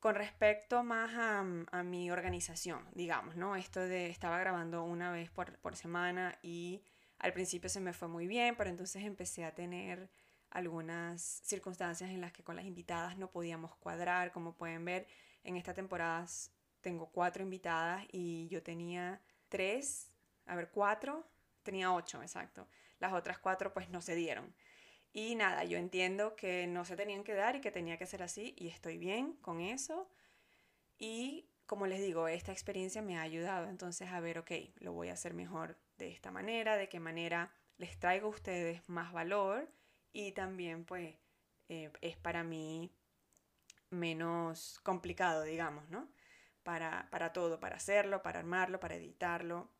con 0.00 0.14
respecto 0.14 0.84
más 0.84 1.14
a, 1.14 1.44
a 1.70 1.82
mi 1.82 2.10
organización, 2.10 2.86
digamos, 2.92 3.36
¿no? 3.36 3.56
Esto 3.56 3.80
de 3.80 4.10
estaba 4.10 4.38
grabando 4.38 4.84
una 4.84 5.10
vez 5.10 5.30
por, 5.30 5.58
por 5.58 5.76
semana 5.76 6.38
y 6.42 6.82
al 7.18 7.32
principio 7.32 7.70
se 7.70 7.80
me 7.80 7.92
fue 7.92 8.08
muy 8.08 8.26
bien, 8.26 8.56
pero 8.56 8.70
entonces 8.70 9.04
empecé 9.04 9.44
a 9.44 9.54
tener 9.54 10.10
algunas 10.50 11.22
circunstancias 11.44 12.10
en 12.10 12.20
las 12.20 12.32
que 12.32 12.42
con 12.42 12.56
las 12.56 12.64
invitadas 12.64 13.16
no 13.16 13.30
podíamos 13.30 13.74
cuadrar. 13.76 14.32
Como 14.32 14.54
pueden 14.54 14.84
ver, 14.84 15.06
en 15.46 15.56
esta 15.56 15.72
temporada 15.72 16.26
tengo 16.80 17.10
cuatro 17.10 17.42
invitadas 17.42 18.04
y 18.12 18.48
yo 18.48 18.62
tenía 18.62 19.20
tres, 19.48 20.10
a 20.44 20.56
ver, 20.56 20.70
cuatro 20.70 21.26
tenía 21.62 21.92
ocho, 21.92 22.20
exacto. 22.22 22.68
Las 22.98 23.12
otras 23.12 23.38
cuatro 23.38 23.72
pues 23.72 23.88
no 23.88 24.00
se 24.00 24.14
dieron. 24.14 24.54
Y 25.12 25.34
nada, 25.34 25.64
yo 25.64 25.78
entiendo 25.78 26.36
que 26.36 26.66
no 26.66 26.84
se 26.84 26.96
tenían 26.96 27.24
que 27.24 27.34
dar 27.34 27.56
y 27.56 27.60
que 27.60 27.70
tenía 27.70 27.96
que 27.96 28.06
ser 28.06 28.22
así 28.22 28.54
y 28.58 28.68
estoy 28.68 28.98
bien 28.98 29.34
con 29.34 29.60
eso. 29.60 30.08
Y 30.98 31.48
como 31.66 31.86
les 31.86 32.00
digo, 32.00 32.28
esta 32.28 32.52
experiencia 32.52 33.02
me 33.02 33.16
ha 33.16 33.22
ayudado 33.22 33.68
entonces 33.68 34.10
a 34.10 34.20
ver, 34.20 34.38
ok, 34.38 34.50
lo 34.76 34.92
voy 34.92 35.08
a 35.08 35.14
hacer 35.14 35.34
mejor 35.34 35.78
de 35.98 36.08
esta 36.10 36.30
manera, 36.30 36.76
de 36.76 36.88
qué 36.88 37.00
manera 37.00 37.52
les 37.78 37.98
traigo 37.98 38.26
a 38.28 38.30
ustedes 38.30 38.88
más 38.88 39.12
valor 39.12 39.68
y 40.12 40.32
también 40.32 40.84
pues 40.84 41.16
eh, 41.68 41.90
es 42.00 42.16
para 42.16 42.44
mí 42.44 42.92
menos 43.96 44.80
complicado, 44.82 45.42
digamos, 45.42 45.88
¿no? 45.88 46.08
Para, 46.62 47.08
para 47.10 47.32
todo, 47.32 47.60
para 47.60 47.76
hacerlo, 47.76 48.22
para 48.22 48.40
armarlo, 48.40 48.80
para 48.80 48.96
editarlo. 48.96 49.70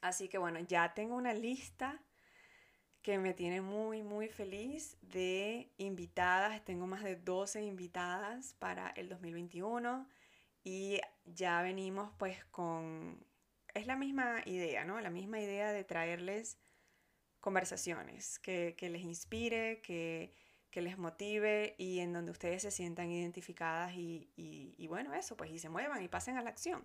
Así 0.00 0.28
que 0.28 0.38
bueno, 0.38 0.60
ya 0.60 0.94
tengo 0.94 1.16
una 1.16 1.32
lista 1.32 2.02
que 3.02 3.18
me 3.18 3.34
tiene 3.34 3.60
muy, 3.60 4.02
muy 4.02 4.28
feliz 4.28 4.98
de 5.00 5.72
invitadas. 5.78 6.64
Tengo 6.64 6.86
más 6.86 7.04
de 7.04 7.16
12 7.16 7.62
invitadas 7.62 8.54
para 8.58 8.88
el 8.90 9.08
2021 9.08 10.08
y 10.64 11.00
ya 11.24 11.62
venimos 11.62 12.12
pues 12.18 12.44
con... 12.46 13.24
Es 13.74 13.86
la 13.86 13.96
misma 13.96 14.42
idea, 14.46 14.84
¿no? 14.84 15.00
La 15.00 15.10
misma 15.10 15.38
idea 15.38 15.70
de 15.70 15.84
traerles 15.84 16.58
conversaciones 17.40 18.38
que, 18.40 18.74
que 18.76 18.88
les 18.88 19.02
inspire, 19.02 19.80
que, 19.82 20.34
que, 20.70 20.80
les 20.80 20.98
motive 20.98 21.74
y 21.78 22.00
en 22.00 22.12
donde 22.12 22.30
ustedes 22.30 22.62
se 22.62 22.70
sientan 22.70 23.10
identificadas 23.10 23.94
y, 23.94 24.30
y, 24.36 24.86
bueno, 24.86 25.14
eso, 25.14 25.36
pues 25.36 25.50
y 25.50 25.58
se 25.58 25.68
muevan 25.68 26.02
y 26.02 26.08
pasen 26.08 26.36
a 26.36 26.42
la 26.42 26.50
acción. 26.50 26.84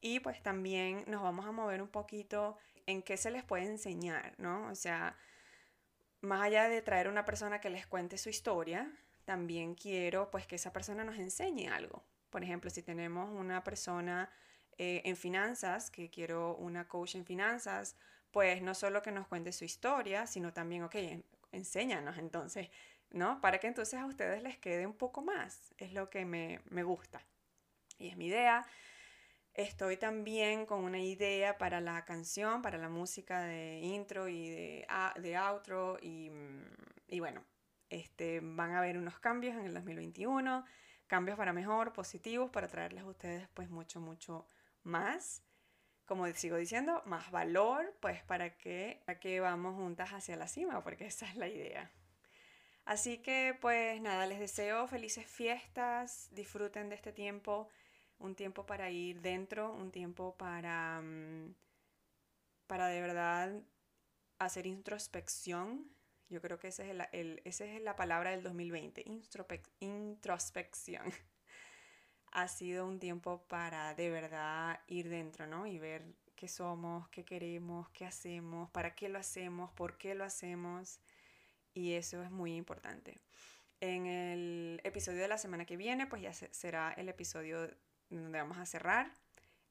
Y 0.00 0.20
pues 0.20 0.42
también 0.42 1.04
nos 1.06 1.22
vamos 1.22 1.44
a 1.46 1.52
mover 1.52 1.82
un 1.82 1.88
poquito 1.88 2.56
en 2.86 3.02
qué 3.02 3.16
se 3.16 3.30
les 3.30 3.44
puede 3.44 3.64
enseñar, 3.64 4.34
¿no? 4.38 4.68
O 4.70 4.74
sea, 4.74 5.16
más 6.20 6.42
allá 6.42 6.68
de 6.68 6.82
traer 6.82 7.08
una 7.08 7.24
persona 7.24 7.60
que 7.60 7.70
les 7.70 7.86
cuente 7.86 8.16
su 8.18 8.28
historia, 8.28 8.90
también 9.24 9.74
quiero 9.74 10.30
pues 10.30 10.46
que 10.46 10.56
esa 10.56 10.72
persona 10.72 11.04
nos 11.04 11.18
enseñe 11.18 11.68
algo. 11.68 12.02
Por 12.30 12.42
ejemplo, 12.42 12.70
si 12.70 12.82
tenemos 12.82 13.30
una 13.30 13.62
persona 13.62 14.30
eh, 14.78 15.02
en 15.04 15.16
finanzas, 15.16 15.90
que 15.90 16.08
quiero 16.08 16.56
una 16.56 16.88
coach 16.88 17.16
en 17.16 17.24
finanzas, 17.24 17.96
pues 18.30 18.62
no 18.62 18.74
solo 18.74 19.02
que 19.02 19.10
nos 19.10 19.26
cuente 19.26 19.52
su 19.52 19.64
historia, 19.64 20.26
sino 20.26 20.52
también, 20.52 20.82
ok, 20.84 20.96
enséñanos 21.52 22.18
entonces, 22.18 22.70
¿no? 23.10 23.40
Para 23.40 23.58
que 23.58 23.66
entonces 23.66 23.98
a 24.00 24.06
ustedes 24.06 24.42
les 24.42 24.58
quede 24.58 24.86
un 24.86 24.94
poco 24.94 25.22
más. 25.22 25.74
Es 25.78 25.92
lo 25.92 26.10
que 26.10 26.24
me, 26.24 26.60
me 26.70 26.82
gusta. 26.82 27.20
Y 27.98 28.08
es 28.08 28.16
mi 28.16 28.26
idea. 28.26 28.66
Estoy 29.54 29.96
también 29.96 30.66
con 30.66 30.84
una 30.84 31.00
idea 31.00 31.58
para 31.58 31.80
la 31.80 32.04
canción, 32.04 32.62
para 32.62 32.78
la 32.78 32.88
música 32.88 33.42
de 33.42 33.80
intro 33.80 34.28
y 34.28 34.48
de, 34.50 34.86
de 35.20 35.36
outro. 35.36 35.98
Y, 36.00 36.30
mm, 36.30 36.64
y, 37.08 37.20
bueno, 37.20 37.44
este, 37.90 38.40
van 38.40 38.72
a 38.72 38.78
haber 38.78 38.96
unos 38.98 39.18
cambios 39.18 39.56
en 39.56 39.64
el 39.64 39.74
2021, 39.74 40.64
cambios 41.06 41.36
para 41.36 41.52
mejor, 41.52 41.92
positivos, 41.92 42.50
para 42.50 42.68
traerles 42.68 43.02
a 43.02 43.06
ustedes 43.06 43.48
pues 43.54 43.68
mucho, 43.68 44.00
mucho 44.00 44.46
más. 44.84 45.42
Como 46.06 46.26
sigo 46.34 46.56
diciendo, 46.56 47.02
más 47.04 47.30
valor, 47.30 47.94
pues 48.00 48.22
para 48.22 48.56
que, 48.56 49.02
para 49.06 49.18
que 49.18 49.40
vamos 49.40 49.74
juntas 49.74 50.10
hacia 50.10 50.36
la 50.36 50.46
cima, 50.46 50.82
porque 50.82 51.06
esa 51.06 51.26
es 51.26 51.36
la 51.36 51.48
idea. 51.48 51.90
Así 52.88 53.18
que 53.18 53.54
pues 53.60 54.00
nada, 54.00 54.24
les 54.24 54.40
deseo 54.40 54.86
felices 54.88 55.26
fiestas, 55.26 56.28
disfruten 56.30 56.88
de 56.88 56.94
este 56.94 57.12
tiempo 57.12 57.68
un 58.18 58.34
tiempo 58.34 58.64
para 58.64 58.90
ir 58.90 59.20
dentro, 59.20 59.74
un 59.74 59.90
tiempo 59.90 60.34
para, 60.38 61.02
mm, 61.02 61.54
para 62.66 62.86
de 62.86 63.02
verdad 63.02 63.62
hacer 64.38 64.66
introspección. 64.66 65.84
Yo 66.30 66.40
creo 66.40 66.58
que 66.58 66.68
esa 66.68 66.82
es, 66.84 66.96
el, 67.12 67.42
esa 67.44 67.66
es 67.66 67.82
la 67.82 67.94
palabra 67.94 68.30
del 68.30 68.42
2020, 68.42 69.04
introspección. 69.80 71.12
ha 72.32 72.48
sido 72.48 72.86
un 72.86 72.98
tiempo 72.98 73.42
para 73.48 73.94
de 73.94 74.08
verdad 74.08 74.80
ir 74.86 75.10
dentro, 75.10 75.46
¿no? 75.46 75.66
Y 75.66 75.78
ver 75.78 76.06
qué 76.36 76.48
somos, 76.48 77.06
qué 77.10 77.22
queremos, 77.26 77.90
qué 77.90 78.06
hacemos, 78.06 78.70
para 78.70 78.94
qué 78.94 79.10
lo 79.10 79.18
hacemos, 79.18 79.70
por 79.72 79.98
qué 79.98 80.14
lo 80.14 80.24
hacemos. 80.24 81.00
Y 81.78 81.94
eso 81.94 82.24
es 82.24 82.30
muy 82.32 82.56
importante. 82.56 83.20
En 83.80 84.06
el 84.06 84.80
episodio 84.82 85.22
de 85.22 85.28
la 85.28 85.38
semana 85.38 85.64
que 85.64 85.76
viene, 85.76 86.08
pues 86.08 86.20
ya 86.20 86.32
será 86.32 86.92
el 86.96 87.08
episodio 87.08 87.70
donde 88.10 88.36
vamos 88.36 88.58
a 88.58 88.66
cerrar 88.66 89.12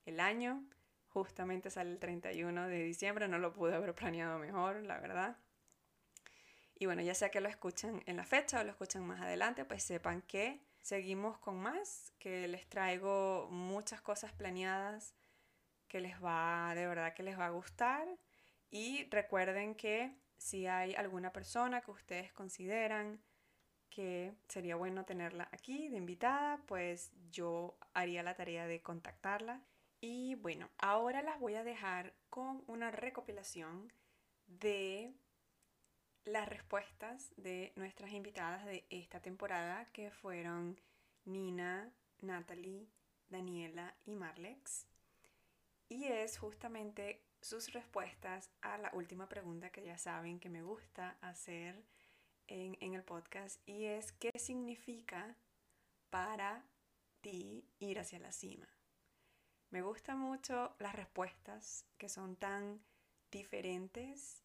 el 0.06 0.22
año. 0.22 0.64
Justamente 1.10 1.70
sale 1.70 1.92
el 1.92 2.00
31 2.00 2.70
de 2.70 2.82
diciembre, 2.84 3.28
no 3.28 3.40
lo 3.40 3.52
pude 3.52 3.76
haber 3.76 3.94
planeado 3.94 4.40
mejor, 4.40 4.84
la 4.84 5.00
verdad. 5.00 5.36
Y 6.76 6.86
bueno, 6.86 7.02
ya 7.02 7.14
sea 7.14 7.30
que 7.30 7.42
lo 7.42 7.50
escuchan 7.50 8.02
en 8.06 8.16
la 8.16 8.24
fecha 8.24 8.62
o 8.62 8.64
lo 8.64 8.70
escuchan 8.70 9.06
más 9.06 9.20
adelante, 9.20 9.66
pues 9.66 9.84
sepan 9.84 10.22
que 10.22 10.62
seguimos 10.82 11.38
con 11.40 11.58
más, 11.58 12.14
que 12.20 12.48
les 12.48 12.70
traigo 12.70 13.50
muchas 13.52 14.00
cosas 14.00 14.32
planeadas 14.32 15.14
que 15.90 16.00
les 16.00 16.24
va, 16.24 16.72
de 16.74 16.88
verdad 16.88 17.14
que 17.14 17.24
les 17.24 17.38
va 17.38 17.48
a 17.48 17.50
gustar. 17.50 18.08
Y 18.70 19.10
recuerden 19.10 19.76
que 19.76 20.16
si 20.38 20.68
hay 20.68 20.96
alguna 20.96 21.32
persona 21.32 21.82
que 21.82 21.92
ustedes 21.92 22.32
consideran 22.34 23.22
que 23.90 24.34
sería 24.48 24.76
bueno 24.76 25.06
tenerla 25.06 25.50
aquí 25.52 25.88
de 25.90 25.98
invitada, 25.98 26.62
pues 26.68 27.12
yo 27.32 27.78
haría 27.94 28.24
la 28.24 28.36
tarea 28.36 28.68
de 28.68 28.82
contactarla. 28.82 29.62
Y 30.00 30.36
bueno, 30.36 30.70
ahora 30.78 31.24
las 31.24 31.40
voy 31.40 31.56
a 31.56 31.64
dejar 31.64 32.14
con 32.30 32.64
una 32.68 32.92
recopilación 32.92 33.92
de 34.46 35.14
las 36.26 36.48
respuestas 36.48 37.34
de 37.38 37.74
nuestras 37.76 38.12
invitadas 38.12 38.66
de 38.66 38.86
esta 38.90 39.22
temporada, 39.22 39.86
que 39.94 40.12
fueron 40.12 40.80
Nina, 41.26 41.92
Natalie, 42.22 42.88
Daniela 43.30 43.96
y 44.06 44.16
Marlex. 44.16 44.86
Y 45.90 46.06
es 46.06 46.38
justamente 46.38 47.24
sus 47.42 47.72
respuestas 47.74 48.50
a 48.62 48.78
la 48.78 48.92
última 48.94 49.28
pregunta 49.28 49.70
que 49.70 49.84
ya 49.84 49.98
saben 49.98 50.40
que 50.40 50.50
me 50.50 50.62
gusta 50.62 51.18
hacer 51.22 51.84
en, 52.48 52.94
el 52.94 53.04
podcast 53.04 53.60
y 53.68 53.86
es 53.86 54.12
qué 54.14 54.32
significa 54.38 55.36
para 56.10 56.64
ti 57.22 57.66
ir 57.80 58.00
hacia 58.00 58.20
la 58.20 58.32
cima. 58.32 58.68
Me 59.70 59.82
gustan 59.82 60.20
mucho 60.20 60.76
las 60.80 60.96
respuestas 60.96 61.86
que 61.98 62.10
son 62.10 62.38
tan 62.38 62.82
diferentes 63.32 64.44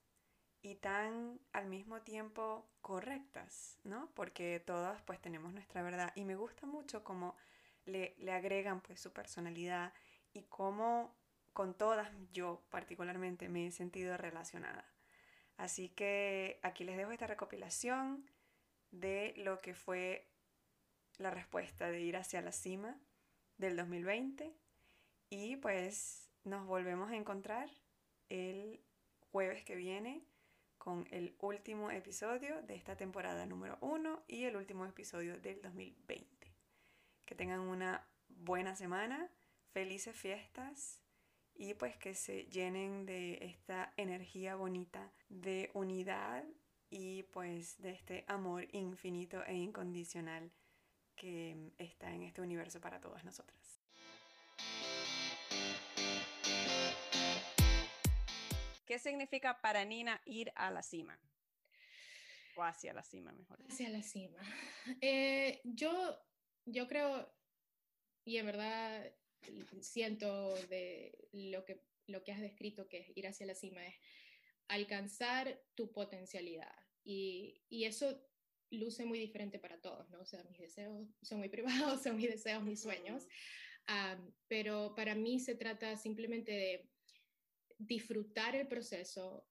y 0.62 0.74
tan 0.76 1.40
al 1.52 1.66
mismo 1.66 2.02
tiempo 2.02 2.68
correctas, 2.80 3.78
¿no? 3.84 4.10
Porque 4.14 4.60
todas 4.60 5.00
pues 5.02 5.20
tenemos 5.20 5.52
nuestra 5.52 5.82
verdad 5.82 6.12
y 6.16 6.24
me 6.24 6.36
gusta 6.36 6.66
mucho 6.66 7.04
cómo 7.04 7.36
le, 7.84 8.14
le 8.18 8.32
agregan 8.32 8.80
pues 8.80 9.00
su 9.00 9.12
personalidad 9.12 9.92
y 10.32 10.42
cómo 10.44 11.14
con 11.52 11.74
todas 11.74 12.10
yo 12.32 12.62
particularmente 12.70 13.48
me 13.48 13.66
he 13.66 13.70
sentido 13.70 14.16
relacionada. 14.16 14.86
Así 15.56 15.88
que 15.88 16.58
aquí 16.62 16.84
les 16.84 16.96
dejo 16.96 17.12
esta 17.12 17.26
recopilación 17.26 18.28
de 18.90 19.34
lo 19.36 19.60
que 19.60 19.74
fue 19.74 20.28
la 21.18 21.30
respuesta 21.30 21.90
de 21.90 22.00
ir 22.00 22.16
hacia 22.16 22.40
la 22.40 22.52
cima 22.52 22.98
del 23.58 23.76
2020 23.76 24.54
y 25.30 25.56
pues 25.56 26.30
nos 26.44 26.66
volvemos 26.66 27.10
a 27.10 27.16
encontrar 27.16 27.70
el 28.28 28.82
jueves 29.30 29.62
que 29.64 29.76
viene 29.76 30.26
con 30.78 31.06
el 31.10 31.36
último 31.38 31.90
episodio 31.90 32.60
de 32.62 32.74
esta 32.74 32.96
temporada 32.96 33.46
número 33.46 33.78
1 33.80 34.24
y 34.26 34.44
el 34.44 34.56
último 34.56 34.84
episodio 34.84 35.38
del 35.38 35.62
2020. 35.62 36.52
Que 37.24 37.34
tengan 37.34 37.60
una 37.60 38.04
buena 38.28 38.74
semana, 38.74 39.30
felices 39.72 40.16
fiestas 40.16 41.01
y 41.54 41.74
pues 41.74 41.96
que 41.96 42.14
se 42.14 42.44
llenen 42.44 43.06
de 43.06 43.38
esta 43.42 43.92
energía 43.96 44.56
bonita 44.56 45.12
de 45.28 45.70
unidad 45.74 46.44
y 46.90 47.22
pues 47.24 47.80
de 47.80 47.90
este 47.90 48.24
amor 48.28 48.66
infinito 48.72 49.44
e 49.44 49.54
incondicional 49.54 50.52
que 51.16 51.72
está 51.78 52.10
en 52.10 52.22
este 52.22 52.40
universo 52.40 52.80
para 52.80 53.00
todas 53.00 53.24
nosotras. 53.24 53.80
¿Qué 58.86 58.98
significa 58.98 59.60
para 59.60 59.84
Nina 59.84 60.20
ir 60.26 60.52
a 60.54 60.70
la 60.70 60.82
cima? 60.82 61.18
O 62.56 62.62
hacia 62.62 62.92
la 62.92 63.02
cima, 63.02 63.32
mejor. 63.32 63.58
Hacia 63.70 63.88
la 63.88 64.02
cima. 64.02 64.38
Eh, 65.00 65.62
yo, 65.64 66.18
yo 66.66 66.86
creo, 66.86 67.32
y 68.24 68.36
en 68.36 68.46
verdad 68.46 69.10
siento 69.80 70.54
de 70.68 71.28
lo 71.32 71.64
que, 71.64 71.82
lo 72.06 72.22
que 72.22 72.32
has 72.32 72.40
descrito, 72.40 72.88
que 72.88 72.98
es 72.98 73.16
ir 73.16 73.26
hacia 73.26 73.46
la 73.46 73.54
cima, 73.54 73.86
es 73.86 73.94
alcanzar 74.68 75.60
tu 75.74 75.92
potencialidad. 75.92 76.74
Y, 77.04 77.62
y 77.68 77.84
eso 77.84 78.20
luce 78.70 79.04
muy 79.04 79.18
diferente 79.18 79.58
para 79.58 79.80
todos, 79.80 80.08
¿no? 80.10 80.20
O 80.20 80.24
sea, 80.24 80.42
mis 80.44 80.58
deseos 80.58 81.08
son 81.22 81.38
muy 81.38 81.48
privados, 81.50 82.02
son 82.02 82.16
mis 82.16 82.30
deseos, 82.30 82.62
mis 82.62 82.80
sueños, 82.80 83.26
pero 84.48 84.94
para 84.94 85.14
mí 85.14 85.40
se 85.40 85.54
trata 85.54 85.96
simplemente 85.96 86.52
de 86.52 86.90
disfrutar 87.78 88.54
el 88.54 88.68
proceso, 88.68 89.46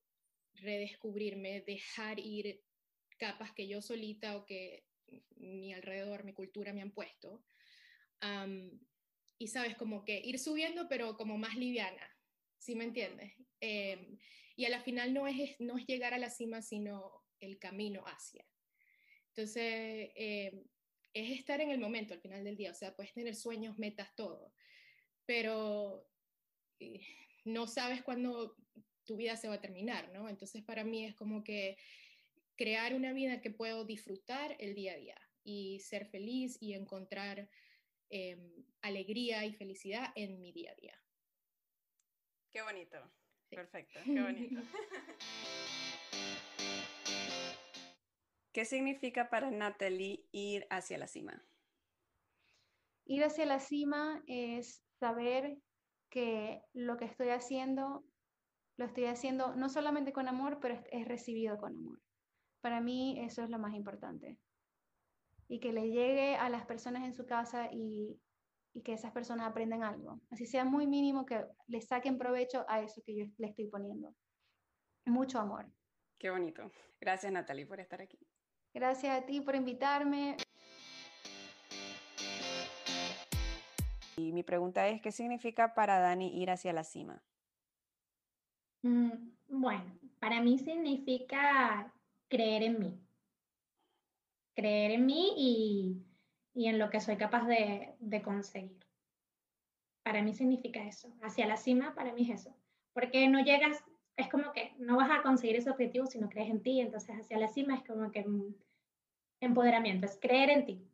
redescubrirme, 0.56 1.62
dejar 1.62 2.20
ir 2.20 2.64
capas 3.18 3.52
que 3.52 3.68
yo 3.68 3.82
solita 3.82 4.38
o 4.38 4.46
que 4.46 4.86
mi 5.36 5.74
alrededor, 5.74 6.24
mi 6.24 6.34
cultura 6.34 6.74
me 6.74 6.82
han 6.82 6.92
puesto. 6.92 7.44
Y 9.42 9.48
sabes, 9.48 9.76
como 9.76 10.06
que 10.06 10.22
ir 10.24 10.38
subiendo, 10.38 10.88
pero 10.88 11.18
como 11.18 11.36
más 11.36 11.56
liviana, 11.56 12.08
¿sí 12.60 12.76
me 12.76 12.84
entiendes? 12.84 13.34
Em, 13.60 14.20
y 14.56 14.66
a 14.66 14.70
la 14.70 14.82
final 14.82 15.16
no 15.16 15.26
es, 15.26 15.60
no 15.60 15.80
es 15.80 15.88
llegar 15.88 16.14
a 16.14 16.20
la 16.20 16.30
cima, 16.30 16.62
sino 16.62 17.24
el 17.40 17.58
camino 17.58 18.04
hacia. 18.06 18.46
Entonces, 19.30 20.12
em, 20.14 20.64
es 21.12 21.40
estar 21.40 21.60
en 21.60 21.72
el 21.72 21.80
momento 21.80 22.14
al 22.14 22.22
final 22.22 22.44
del 22.44 22.56
día, 22.56 22.70
o 22.70 22.76
sea, 22.76 22.96
puedes 22.96 23.14
tener 23.14 23.36
sueños, 23.36 23.80
metas, 23.80 24.16
todo, 24.16 24.54
pero 25.26 26.08
eh, 26.80 27.02
no 27.44 27.66
sabes 27.66 28.04
cuándo 28.04 28.56
tu 29.06 29.16
vida 29.18 29.38
se 29.38 29.48
va 29.48 29.56
a 29.56 29.62
terminar, 29.62 30.12
¿no? 30.14 30.30
Entonces, 30.30 30.64
para 30.64 30.84
mí 30.84 31.04
es 31.04 31.16
como 31.16 31.44
que 31.44 31.78
crear 32.56 32.94
una 32.94 33.12
vida 33.12 33.42
que 33.42 33.50
puedo 33.50 33.86
disfrutar 33.86 34.56
el 34.60 34.76
día 34.76 34.94
a 34.94 34.98
día 34.98 35.22
y 35.44 35.80
ser 35.80 36.06
feliz 36.06 36.60
y 36.62 36.74
encontrar 36.74 37.50
em, 38.12 38.66
alegría 38.82 39.46
y 39.46 39.54
felicidad 39.54 40.12
en 40.16 40.40
mi 40.40 40.52
día 40.52 40.72
a 40.72 40.76
día. 40.76 41.02
Qué 42.52 42.62
bonito. 42.62 42.98
Perfecto, 43.50 44.00
qué 44.06 44.22
bonito. 44.22 44.62
¿Qué 48.54 48.66
significa 48.66 49.30
para 49.30 49.50
Natalie 49.50 50.26
ir 50.32 50.68
hacia 50.70 50.98
la 50.98 51.08
cima? 51.08 51.42
Ir 53.06 53.24
hacia 53.24 53.46
la 53.46 53.60
cima 53.60 54.24
es 54.28 54.84
saber 55.00 55.58
que 56.10 56.62
lo 56.74 56.98
que 56.98 57.06
estoy 57.06 57.30
haciendo, 57.30 58.06
lo 58.78 58.86
estoy 58.86 59.06
haciendo 59.06 59.56
no 59.56 59.70
solamente 59.70 60.12
con 60.12 60.28
amor, 60.28 60.60
pero 60.62 60.82
es, 60.92 61.08
recibido 61.08 61.58
con 61.58 61.76
amor. 61.76 62.02
Para 62.60 62.82
mí 62.82 63.20
eso 63.22 63.44
es 63.44 63.50
lo 63.50 63.58
más 63.58 63.74
importante. 63.74 64.38
Y 65.52 65.60
que 65.60 65.74
le 65.74 65.90
llegue 65.90 66.36
a 66.36 66.50
las 66.50 66.66
personas 66.66 67.04
en 67.04 67.14
su 67.14 67.26
casa 67.26 67.70
y, 67.72 68.18
y 68.74 68.82
que 68.82 68.94
esas 68.94 69.12
personas 69.12 69.48
aprendan 69.48 69.84
algo. 69.84 70.22
Así 70.30 70.46
sea 70.46 70.64
muy 70.64 70.88
mínimo 70.88 71.26
que 71.26 71.46
le 71.68 71.82
saquen 71.82 72.18
provecho 72.18 72.66
a 72.70 72.82
eso 72.82 73.02
que 73.06 73.16
yo 73.16 73.26
le 73.38 73.48
estoy 73.48 73.68
poniendo. 73.68 74.14
Mucho 75.06 75.40
amor. 75.40 75.66
Qué 76.18 76.30
bonito. 76.30 76.72
Gracias 77.00 77.32
Natalie 77.34 77.66
por 77.66 77.80
estar 77.80 78.02
aquí. 78.02 78.20
Gracias 78.74 79.22
a 79.22 79.26
ti 79.26 79.42
por 79.42 79.56
invitarme. 79.56 80.38
Y 84.16 84.32
mi 84.32 84.44
pregunta 84.44 84.88
es, 84.88 85.02
¿qué 85.02 85.12
significa 85.12 85.74
para 85.74 86.00
Dani 86.00 86.42
ir 86.42 86.52
hacia 86.52 86.72
la 86.72 86.84
cima? 86.84 87.22
Mm, 88.84 89.12
bueno, 89.50 90.00
para 90.20 90.42
mí 90.42 90.58
significa 90.60 91.92
creer 92.30 92.64
en 92.64 92.80
mí. 92.80 93.00
Creer 94.56 94.92
en 94.92 95.06
mí 95.06 95.34
y, 95.38 96.06
y 96.54 96.68
en 96.68 96.78
lo 96.80 96.90
que 96.90 97.00
soy 97.00 97.18
capaz 97.18 97.46
de, 97.46 97.96
de, 98.00 98.22
conseguir. 98.22 98.86
Para 100.04 100.22
mí 100.22 100.34
significa 100.34 100.84
eso. 100.86 101.14
Hacia 101.22 101.48
la 101.48 101.58
cima, 101.58 101.96
para 101.96 102.14
mí 102.14 102.24
es 102.24 102.42
eso. 102.42 102.56
Porque 102.94 103.28
no 103.28 103.44
llegas, 103.44 103.84
es 104.18 104.30
como 104.30 104.52
que 104.52 104.74
no 104.78 104.98
vas 104.98 105.10
a 105.12 105.22
conseguir 105.22 105.56
ese 105.56 105.70
objetivo 105.70 106.06
si 106.06 106.20
no 106.20 106.30
crees 106.30 106.50
en 106.50 106.62
ti. 106.62 106.82
Entonces, 106.82 107.16
hacia 107.16 107.38
la 107.38 107.48
cima 107.48 107.76
es 107.76 107.84
como 107.84 108.12
que 108.12 108.24
mm, 108.24 108.54
empoderamiento, 109.42 110.06
es 110.06 110.20
creer 110.22 110.50
en 110.50 110.66
ti. 110.66 110.88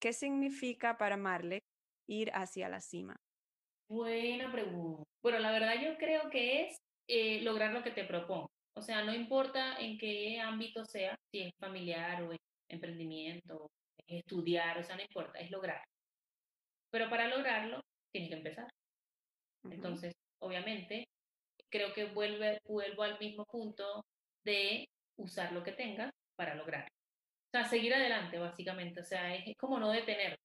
¿Qué 0.00 0.14
significa 0.14 0.96
para 0.96 1.18
Marle 1.18 1.62
ir 2.08 2.30
hacia 2.32 2.70
la 2.70 2.80
cima? 2.80 3.20
Buena 3.90 4.50
pregunta. 4.50 5.04
Bueno, 5.22 5.40
la 5.40 5.52
verdad 5.52 5.74
yo 5.82 5.98
creo 5.98 6.30
que 6.30 6.62
es 6.64 6.80
eh, 7.10 7.40
lograr 7.42 7.72
lo 7.72 7.82
que 7.82 7.90
te 7.90 8.04
propongo. 8.04 8.50
O 8.74 8.82
sea, 8.82 9.04
no 9.04 9.12
importa 9.12 9.78
en 9.80 9.98
qué 9.98 10.40
ámbito 10.40 10.84
sea, 10.84 11.18
si 11.30 11.40
es 11.40 11.52
familiar 11.58 12.22
o 12.22 12.34
emprendimiento, 12.68 13.70
estudiar, 14.06 14.78
o 14.78 14.84
sea, 14.84 14.96
no 14.96 15.02
importa, 15.02 15.38
es 15.40 15.50
lograr. 15.50 15.82
Pero 16.90 17.10
para 17.10 17.28
lograrlo, 17.28 17.80
tienes 18.12 18.30
que 18.30 18.36
empezar. 18.36 18.68
Entonces, 19.64 20.14
obviamente, 20.38 21.08
creo 21.68 21.92
que 21.92 22.06
vuelve, 22.06 22.60
vuelvo 22.64 23.02
al 23.02 23.18
mismo 23.18 23.44
punto 23.44 24.04
de 24.44 24.88
usar 25.16 25.52
lo 25.52 25.62
que 25.62 25.72
tengas 25.72 26.12
para 26.36 26.54
lograrlo. 26.54 26.88
O 27.48 27.50
sea, 27.50 27.64
seguir 27.64 27.94
adelante, 27.94 28.38
básicamente. 28.38 29.00
O 29.00 29.04
sea, 29.04 29.34
es, 29.34 29.56
como 29.56 29.78
no 29.78 29.90
detener. 29.90 30.38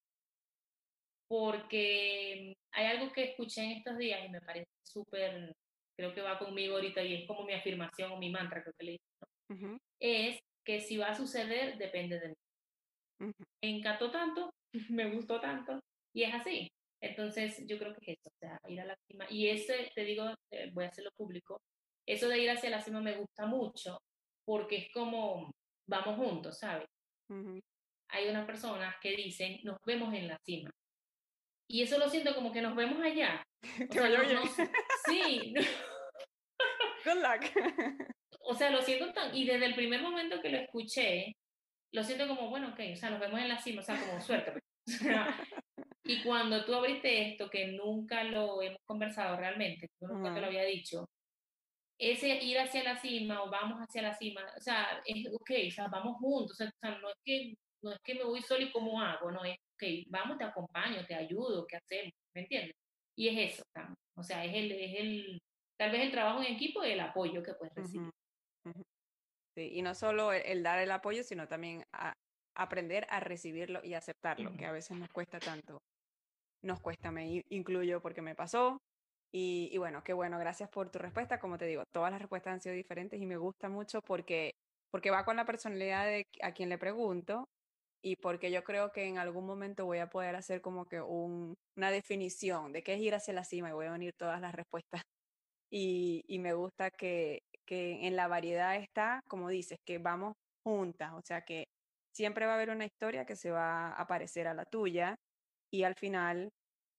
Porque 1.28 2.56
hay 2.72 2.86
algo 2.86 3.12
que 3.12 3.24
escuché 3.24 3.62
en 3.64 3.72
estos 3.72 3.96
días 3.98 4.24
y 4.24 4.28
me 4.28 4.40
parece 4.40 4.68
súper, 4.84 5.54
creo 5.96 6.14
que 6.14 6.20
va 6.20 6.38
conmigo 6.38 6.74
ahorita 6.74 7.02
y 7.02 7.14
es 7.14 7.26
como 7.26 7.44
mi 7.44 7.54
afirmación 7.54 8.12
o 8.12 8.18
mi 8.18 8.30
mantra, 8.30 8.62
creo 8.62 8.74
que 8.78 8.84
le 8.84 8.92
digo. 8.92 9.78
Es 10.00 10.38
que 10.64 10.80
si 10.80 10.96
va 10.96 11.08
a 11.08 11.14
suceder, 11.14 11.78
depende 11.78 12.18
de 12.20 12.28
mí. 12.28 13.32
Me 13.62 13.76
encantó 13.78 14.10
tanto, 14.10 14.52
me 14.90 15.10
gustó 15.14 15.40
tanto 15.40 15.80
y 16.12 16.24
es 16.24 16.34
así. 16.34 16.70
Entonces, 17.00 17.62
yo 17.66 17.78
creo 17.78 17.94
que 17.94 18.12
es 18.12 18.18
eso, 18.18 18.30
o 18.30 18.38
sea, 18.38 18.58
ir 18.68 18.80
a 18.80 18.86
la 18.86 18.96
cima. 19.06 19.26
Y 19.28 19.48
ese, 19.48 19.90
te 19.94 20.04
digo, 20.04 20.24
eh, 20.50 20.70
voy 20.72 20.84
a 20.84 20.88
hacerlo 20.88 21.10
público, 21.16 21.60
eso 22.06 22.28
de 22.28 22.38
ir 22.38 22.50
hacia 22.50 22.70
la 22.70 22.80
cima 22.80 23.00
me 23.00 23.16
gusta 23.16 23.46
mucho 23.46 23.98
porque 24.44 24.76
es 24.76 24.92
como, 24.92 25.52
vamos 25.88 26.16
juntos, 26.16 26.58
¿sabes? 26.58 26.88
Hay 28.08 28.28
unas 28.28 28.46
personas 28.46 28.94
que 29.00 29.16
dicen, 29.16 29.58
nos 29.64 29.78
vemos 29.84 30.14
en 30.14 30.28
la 30.28 30.38
cima. 30.38 30.70
Y 31.68 31.82
eso 31.82 31.98
lo 31.98 32.08
siento 32.08 32.34
como 32.34 32.52
que 32.52 32.62
nos 32.62 32.76
vemos 32.76 33.02
allá. 33.02 33.42
sí. 35.06 35.54
Good 37.04 37.22
luck. 37.22 37.44
o 38.40 38.54
sea, 38.54 38.70
lo 38.70 38.82
siento 38.82 39.12
tan... 39.12 39.34
Y 39.34 39.44
desde 39.46 39.66
el 39.66 39.74
primer 39.74 40.02
momento 40.02 40.40
que 40.40 40.50
lo 40.50 40.58
escuché, 40.58 41.36
lo 41.92 42.04
siento 42.04 42.28
como, 42.28 42.50
bueno, 42.50 42.68
ok, 42.68 42.80
o 42.92 42.96
sea, 42.96 43.10
nos 43.10 43.20
vemos 43.20 43.40
en 43.40 43.48
la 43.48 43.58
cima, 43.58 43.80
o 43.80 43.84
sea, 43.84 43.98
como 43.98 44.20
suerte. 44.20 44.52
Pues. 44.52 44.64
y 46.04 46.22
cuando 46.22 46.64
tú 46.64 46.74
abriste 46.74 47.30
esto, 47.30 47.50
que 47.50 47.68
nunca 47.68 48.22
lo 48.24 48.62
hemos 48.62 48.80
conversado 48.84 49.36
realmente, 49.36 49.88
nunca 50.00 50.34
te 50.34 50.40
lo 50.40 50.46
había 50.46 50.64
dicho, 50.64 51.08
ese 51.98 52.28
ir 52.42 52.58
hacia 52.58 52.84
la 52.84 52.96
cima 52.96 53.42
o 53.42 53.50
vamos 53.50 53.78
hacia 53.80 54.02
la 54.02 54.14
cima, 54.14 54.42
o 54.56 54.60
sea, 54.60 55.02
es 55.04 55.26
ok, 55.32 55.50
o 55.68 55.70
sea, 55.70 55.88
vamos 55.88 56.16
juntos, 56.18 56.52
o 56.52 56.56
sea, 56.56 56.98
no 56.98 57.08
es 57.08 57.16
que 57.24 57.54
no 57.82 57.92
es 57.92 57.98
que 58.02 58.14
me 58.14 58.24
voy 58.24 58.42
solo 58.42 58.64
y 58.64 58.72
cómo 58.72 59.00
hago, 59.00 59.30
no 59.30 59.44
es, 59.44 59.56
ok, 59.74 60.08
vamos, 60.08 60.38
te 60.38 60.44
acompaño, 60.44 61.04
te 61.06 61.14
ayudo, 61.14 61.66
¿qué 61.66 61.76
hacemos? 61.76 62.12
¿Me 62.34 62.42
entiendes? 62.42 62.74
Y 63.16 63.28
es 63.28 63.52
eso, 63.52 63.62
o 64.16 64.22
sea, 64.22 64.44
es 64.44 64.54
el, 64.54 64.72
es 64.72 64.94
el, 64.98 65.42
tal 65.78 65.90
vez 65.90 66.02
el 66.02 66.10
trabajo 66.10 66.42
en 66.42 66.54
equipo 66.54 66.84
y 66.84 66.90
el 66.90 67.00
apoyo 67.00 67.42
que 67.42 67.54
puedes 67.54 67.74
recibir. 67.74 68.10
Sí, 69.54 69.70
y 69.72 69.82
no 69.82 69.94
solo 69.94 70.32
el, 70.32 70.62
dar 70.62 70.80
el 70.80 70.90
apoyo, 70.90 71.22
sino 71.22 71.48
también 71.48 71.82
aprender 72.54 73.06
a 73.08 73.20
recibirlo 73.20 73.82
y 73.82 73.94
aceptarlo, 73.94 74.54
que 74.54 74.66
a 74.66 74.72
veces 74.72 74.98
nos 74.98 75.08
cuesta 75.08 75.38
tanto. 75.38 75.80
Nos 76.62 76.80
cuesta, 76.80 77.10
me 77.10 77.42
incluyo 77.48 78.02
porque 78.02 78.20
me 78.20 78.34
pasó. 78.34 78.78
Y, 79.38 79.76
bueno, 79.76 80.02
qué 80.02 80.14
bueno, 80.14 80.38
gracias 80.38 80.70
por 80.70 80.90
tu 80.90 80.98
respuesta. 80.98 81.38
Como 81.38 81.58
te 81.58 81.66
digo, 81.66 81.82
todas 81.92 82.10
las 82.10 82.20
respuestas 82.22 82.54
han 82.54 82.60
sido 82.62 82.74
diferentes 82.74 83.20
y 83.20 83.26
me 83.26 83.36
gusta 83.36 83.68
mucho 83.68 84.00
porque, 84.00 84.52
porque 84.90 85.10
va 85.10 85.26
con 85.26 85.36
la 85.36 85.44
personalidad 85.44 86.06
de 86.06 86.24
a 86.42 86.52
quien 86.52 86.70
le 86.70 86.78
pregunto 86.78 87.44
y 88.02 88.16
porque 88.16 88.50
yo 88.50 88.64
creo 88.64 88.92
que 88.92 89.04
en 89.06 89.18
algún 89.18 89.44
momento 89.44 89.84
voy 89.84 89.98
a 89.98 90.08
poder 90.08 90.36
hacer 90.36 90.62
como 90.62 90.86
que 90.86 91.02
un, 91.02 91.54
una 91.76 91.90
definición 91.90 92.72
de 92.72 92.82
qué 92.82 92.94
es 92.94 93.00
ir 93.00 93.14
hacia 93.14 93.34
la 93.34 93.44
cima 93.44 93.68
y 93.68 93.72
voy 93.72 93.86
a 93.86 93.92
unir 93.92 94.14
todas 94.18 94.40
las 94.40 94.54
respuestas. 94.54 95.02
Y, 95.70 96.22
y 96.28 96.38
me 96.38 96.54
gusta 96.54 96.90
que, 96.90 97.40
que 97.66 98.06
en 98.06 98.16
la 98.16 98.28
variedad 98.28 98.76
está, 98.76 99.20
como 99.28 99.50
dices, 99.50 99.78
que 99.84 99.98
vamos 99.98 100.32
juntas, 100.64 101.12
o 101.12 101.20
sea 101.26 101.42
que 101.42 101.66
siempre 102.14 102.46
va 102.46 102.52
a 102.52 102.54
haber 102.56 102.70
una 102.70 102.86
historia 102.86 103.26
que 103.26 103.36
se 103.36 103.50
va 103.50 103.92
a 103.92 104.06
parecer 104.06 104.46
a 104.48 104.54
la 104.54 104.64
tuya 104.64 105.16
y 105.70 105.82
al 105.82 105.94
final, 105.96 106.48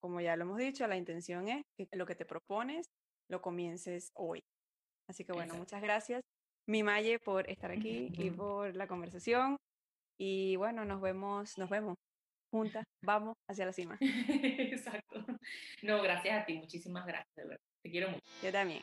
como 0.02 0.22
ya 0.22 0.36
lo 0.36 0.44
hemos 0.44 0.58
dicho, 0.58 0.88
la 0.88 0.98
intención 0.98 1.48
es 1.48 1.64
que 1.78 1.88
lo 1.94 2.06
que 2.06 2.16
te 2.16 2.26
propones 2.26 2.88
lo 3.30 3.42
comiences 3.42 4.12
hoy. 4.16 4.44
Así 5.10 5.24
que 5.24 5.32
bueno, 5.32 5.56
muchas 5.56 5.82
gracias, 5.82 6.22
mi 6.68 6.84
Maye, 6.84 7.20
por 7.20 7.50
estar 7.50 7.72
aquí 7.72 8.10
y 8.14 8.32
por 8.32 8.76
la 8.76 8.88
conversación. 8.88 9.58
Y 10.20 10.56
bueno, 10.56 10.84
nos 10.86 11.02
vemos, 11.02 11.58
nos 11.58 11.70
vemos 11.70 11.96
juntas, 12.52 12.84
vamos 13.04 13.36
hacia 13.50 13.66
la 13.66 13.74
cima. 13.74 13.98
Exacto. 14.02 15.26
No, 15.84 16.02
gracias 16.02 16.42
a 16.42 16.46
ti, 16.46 16.58
muchísimas 16.58 17.06
gracias, 17.06 17.36
de 17.36 17.44
verdad. 17.44 17.62
Te 17.84 17.92
quiero 17.92 18.10
mucho. 18.10 18.24
Yo 18.44 18.52
también. 18.52 18.82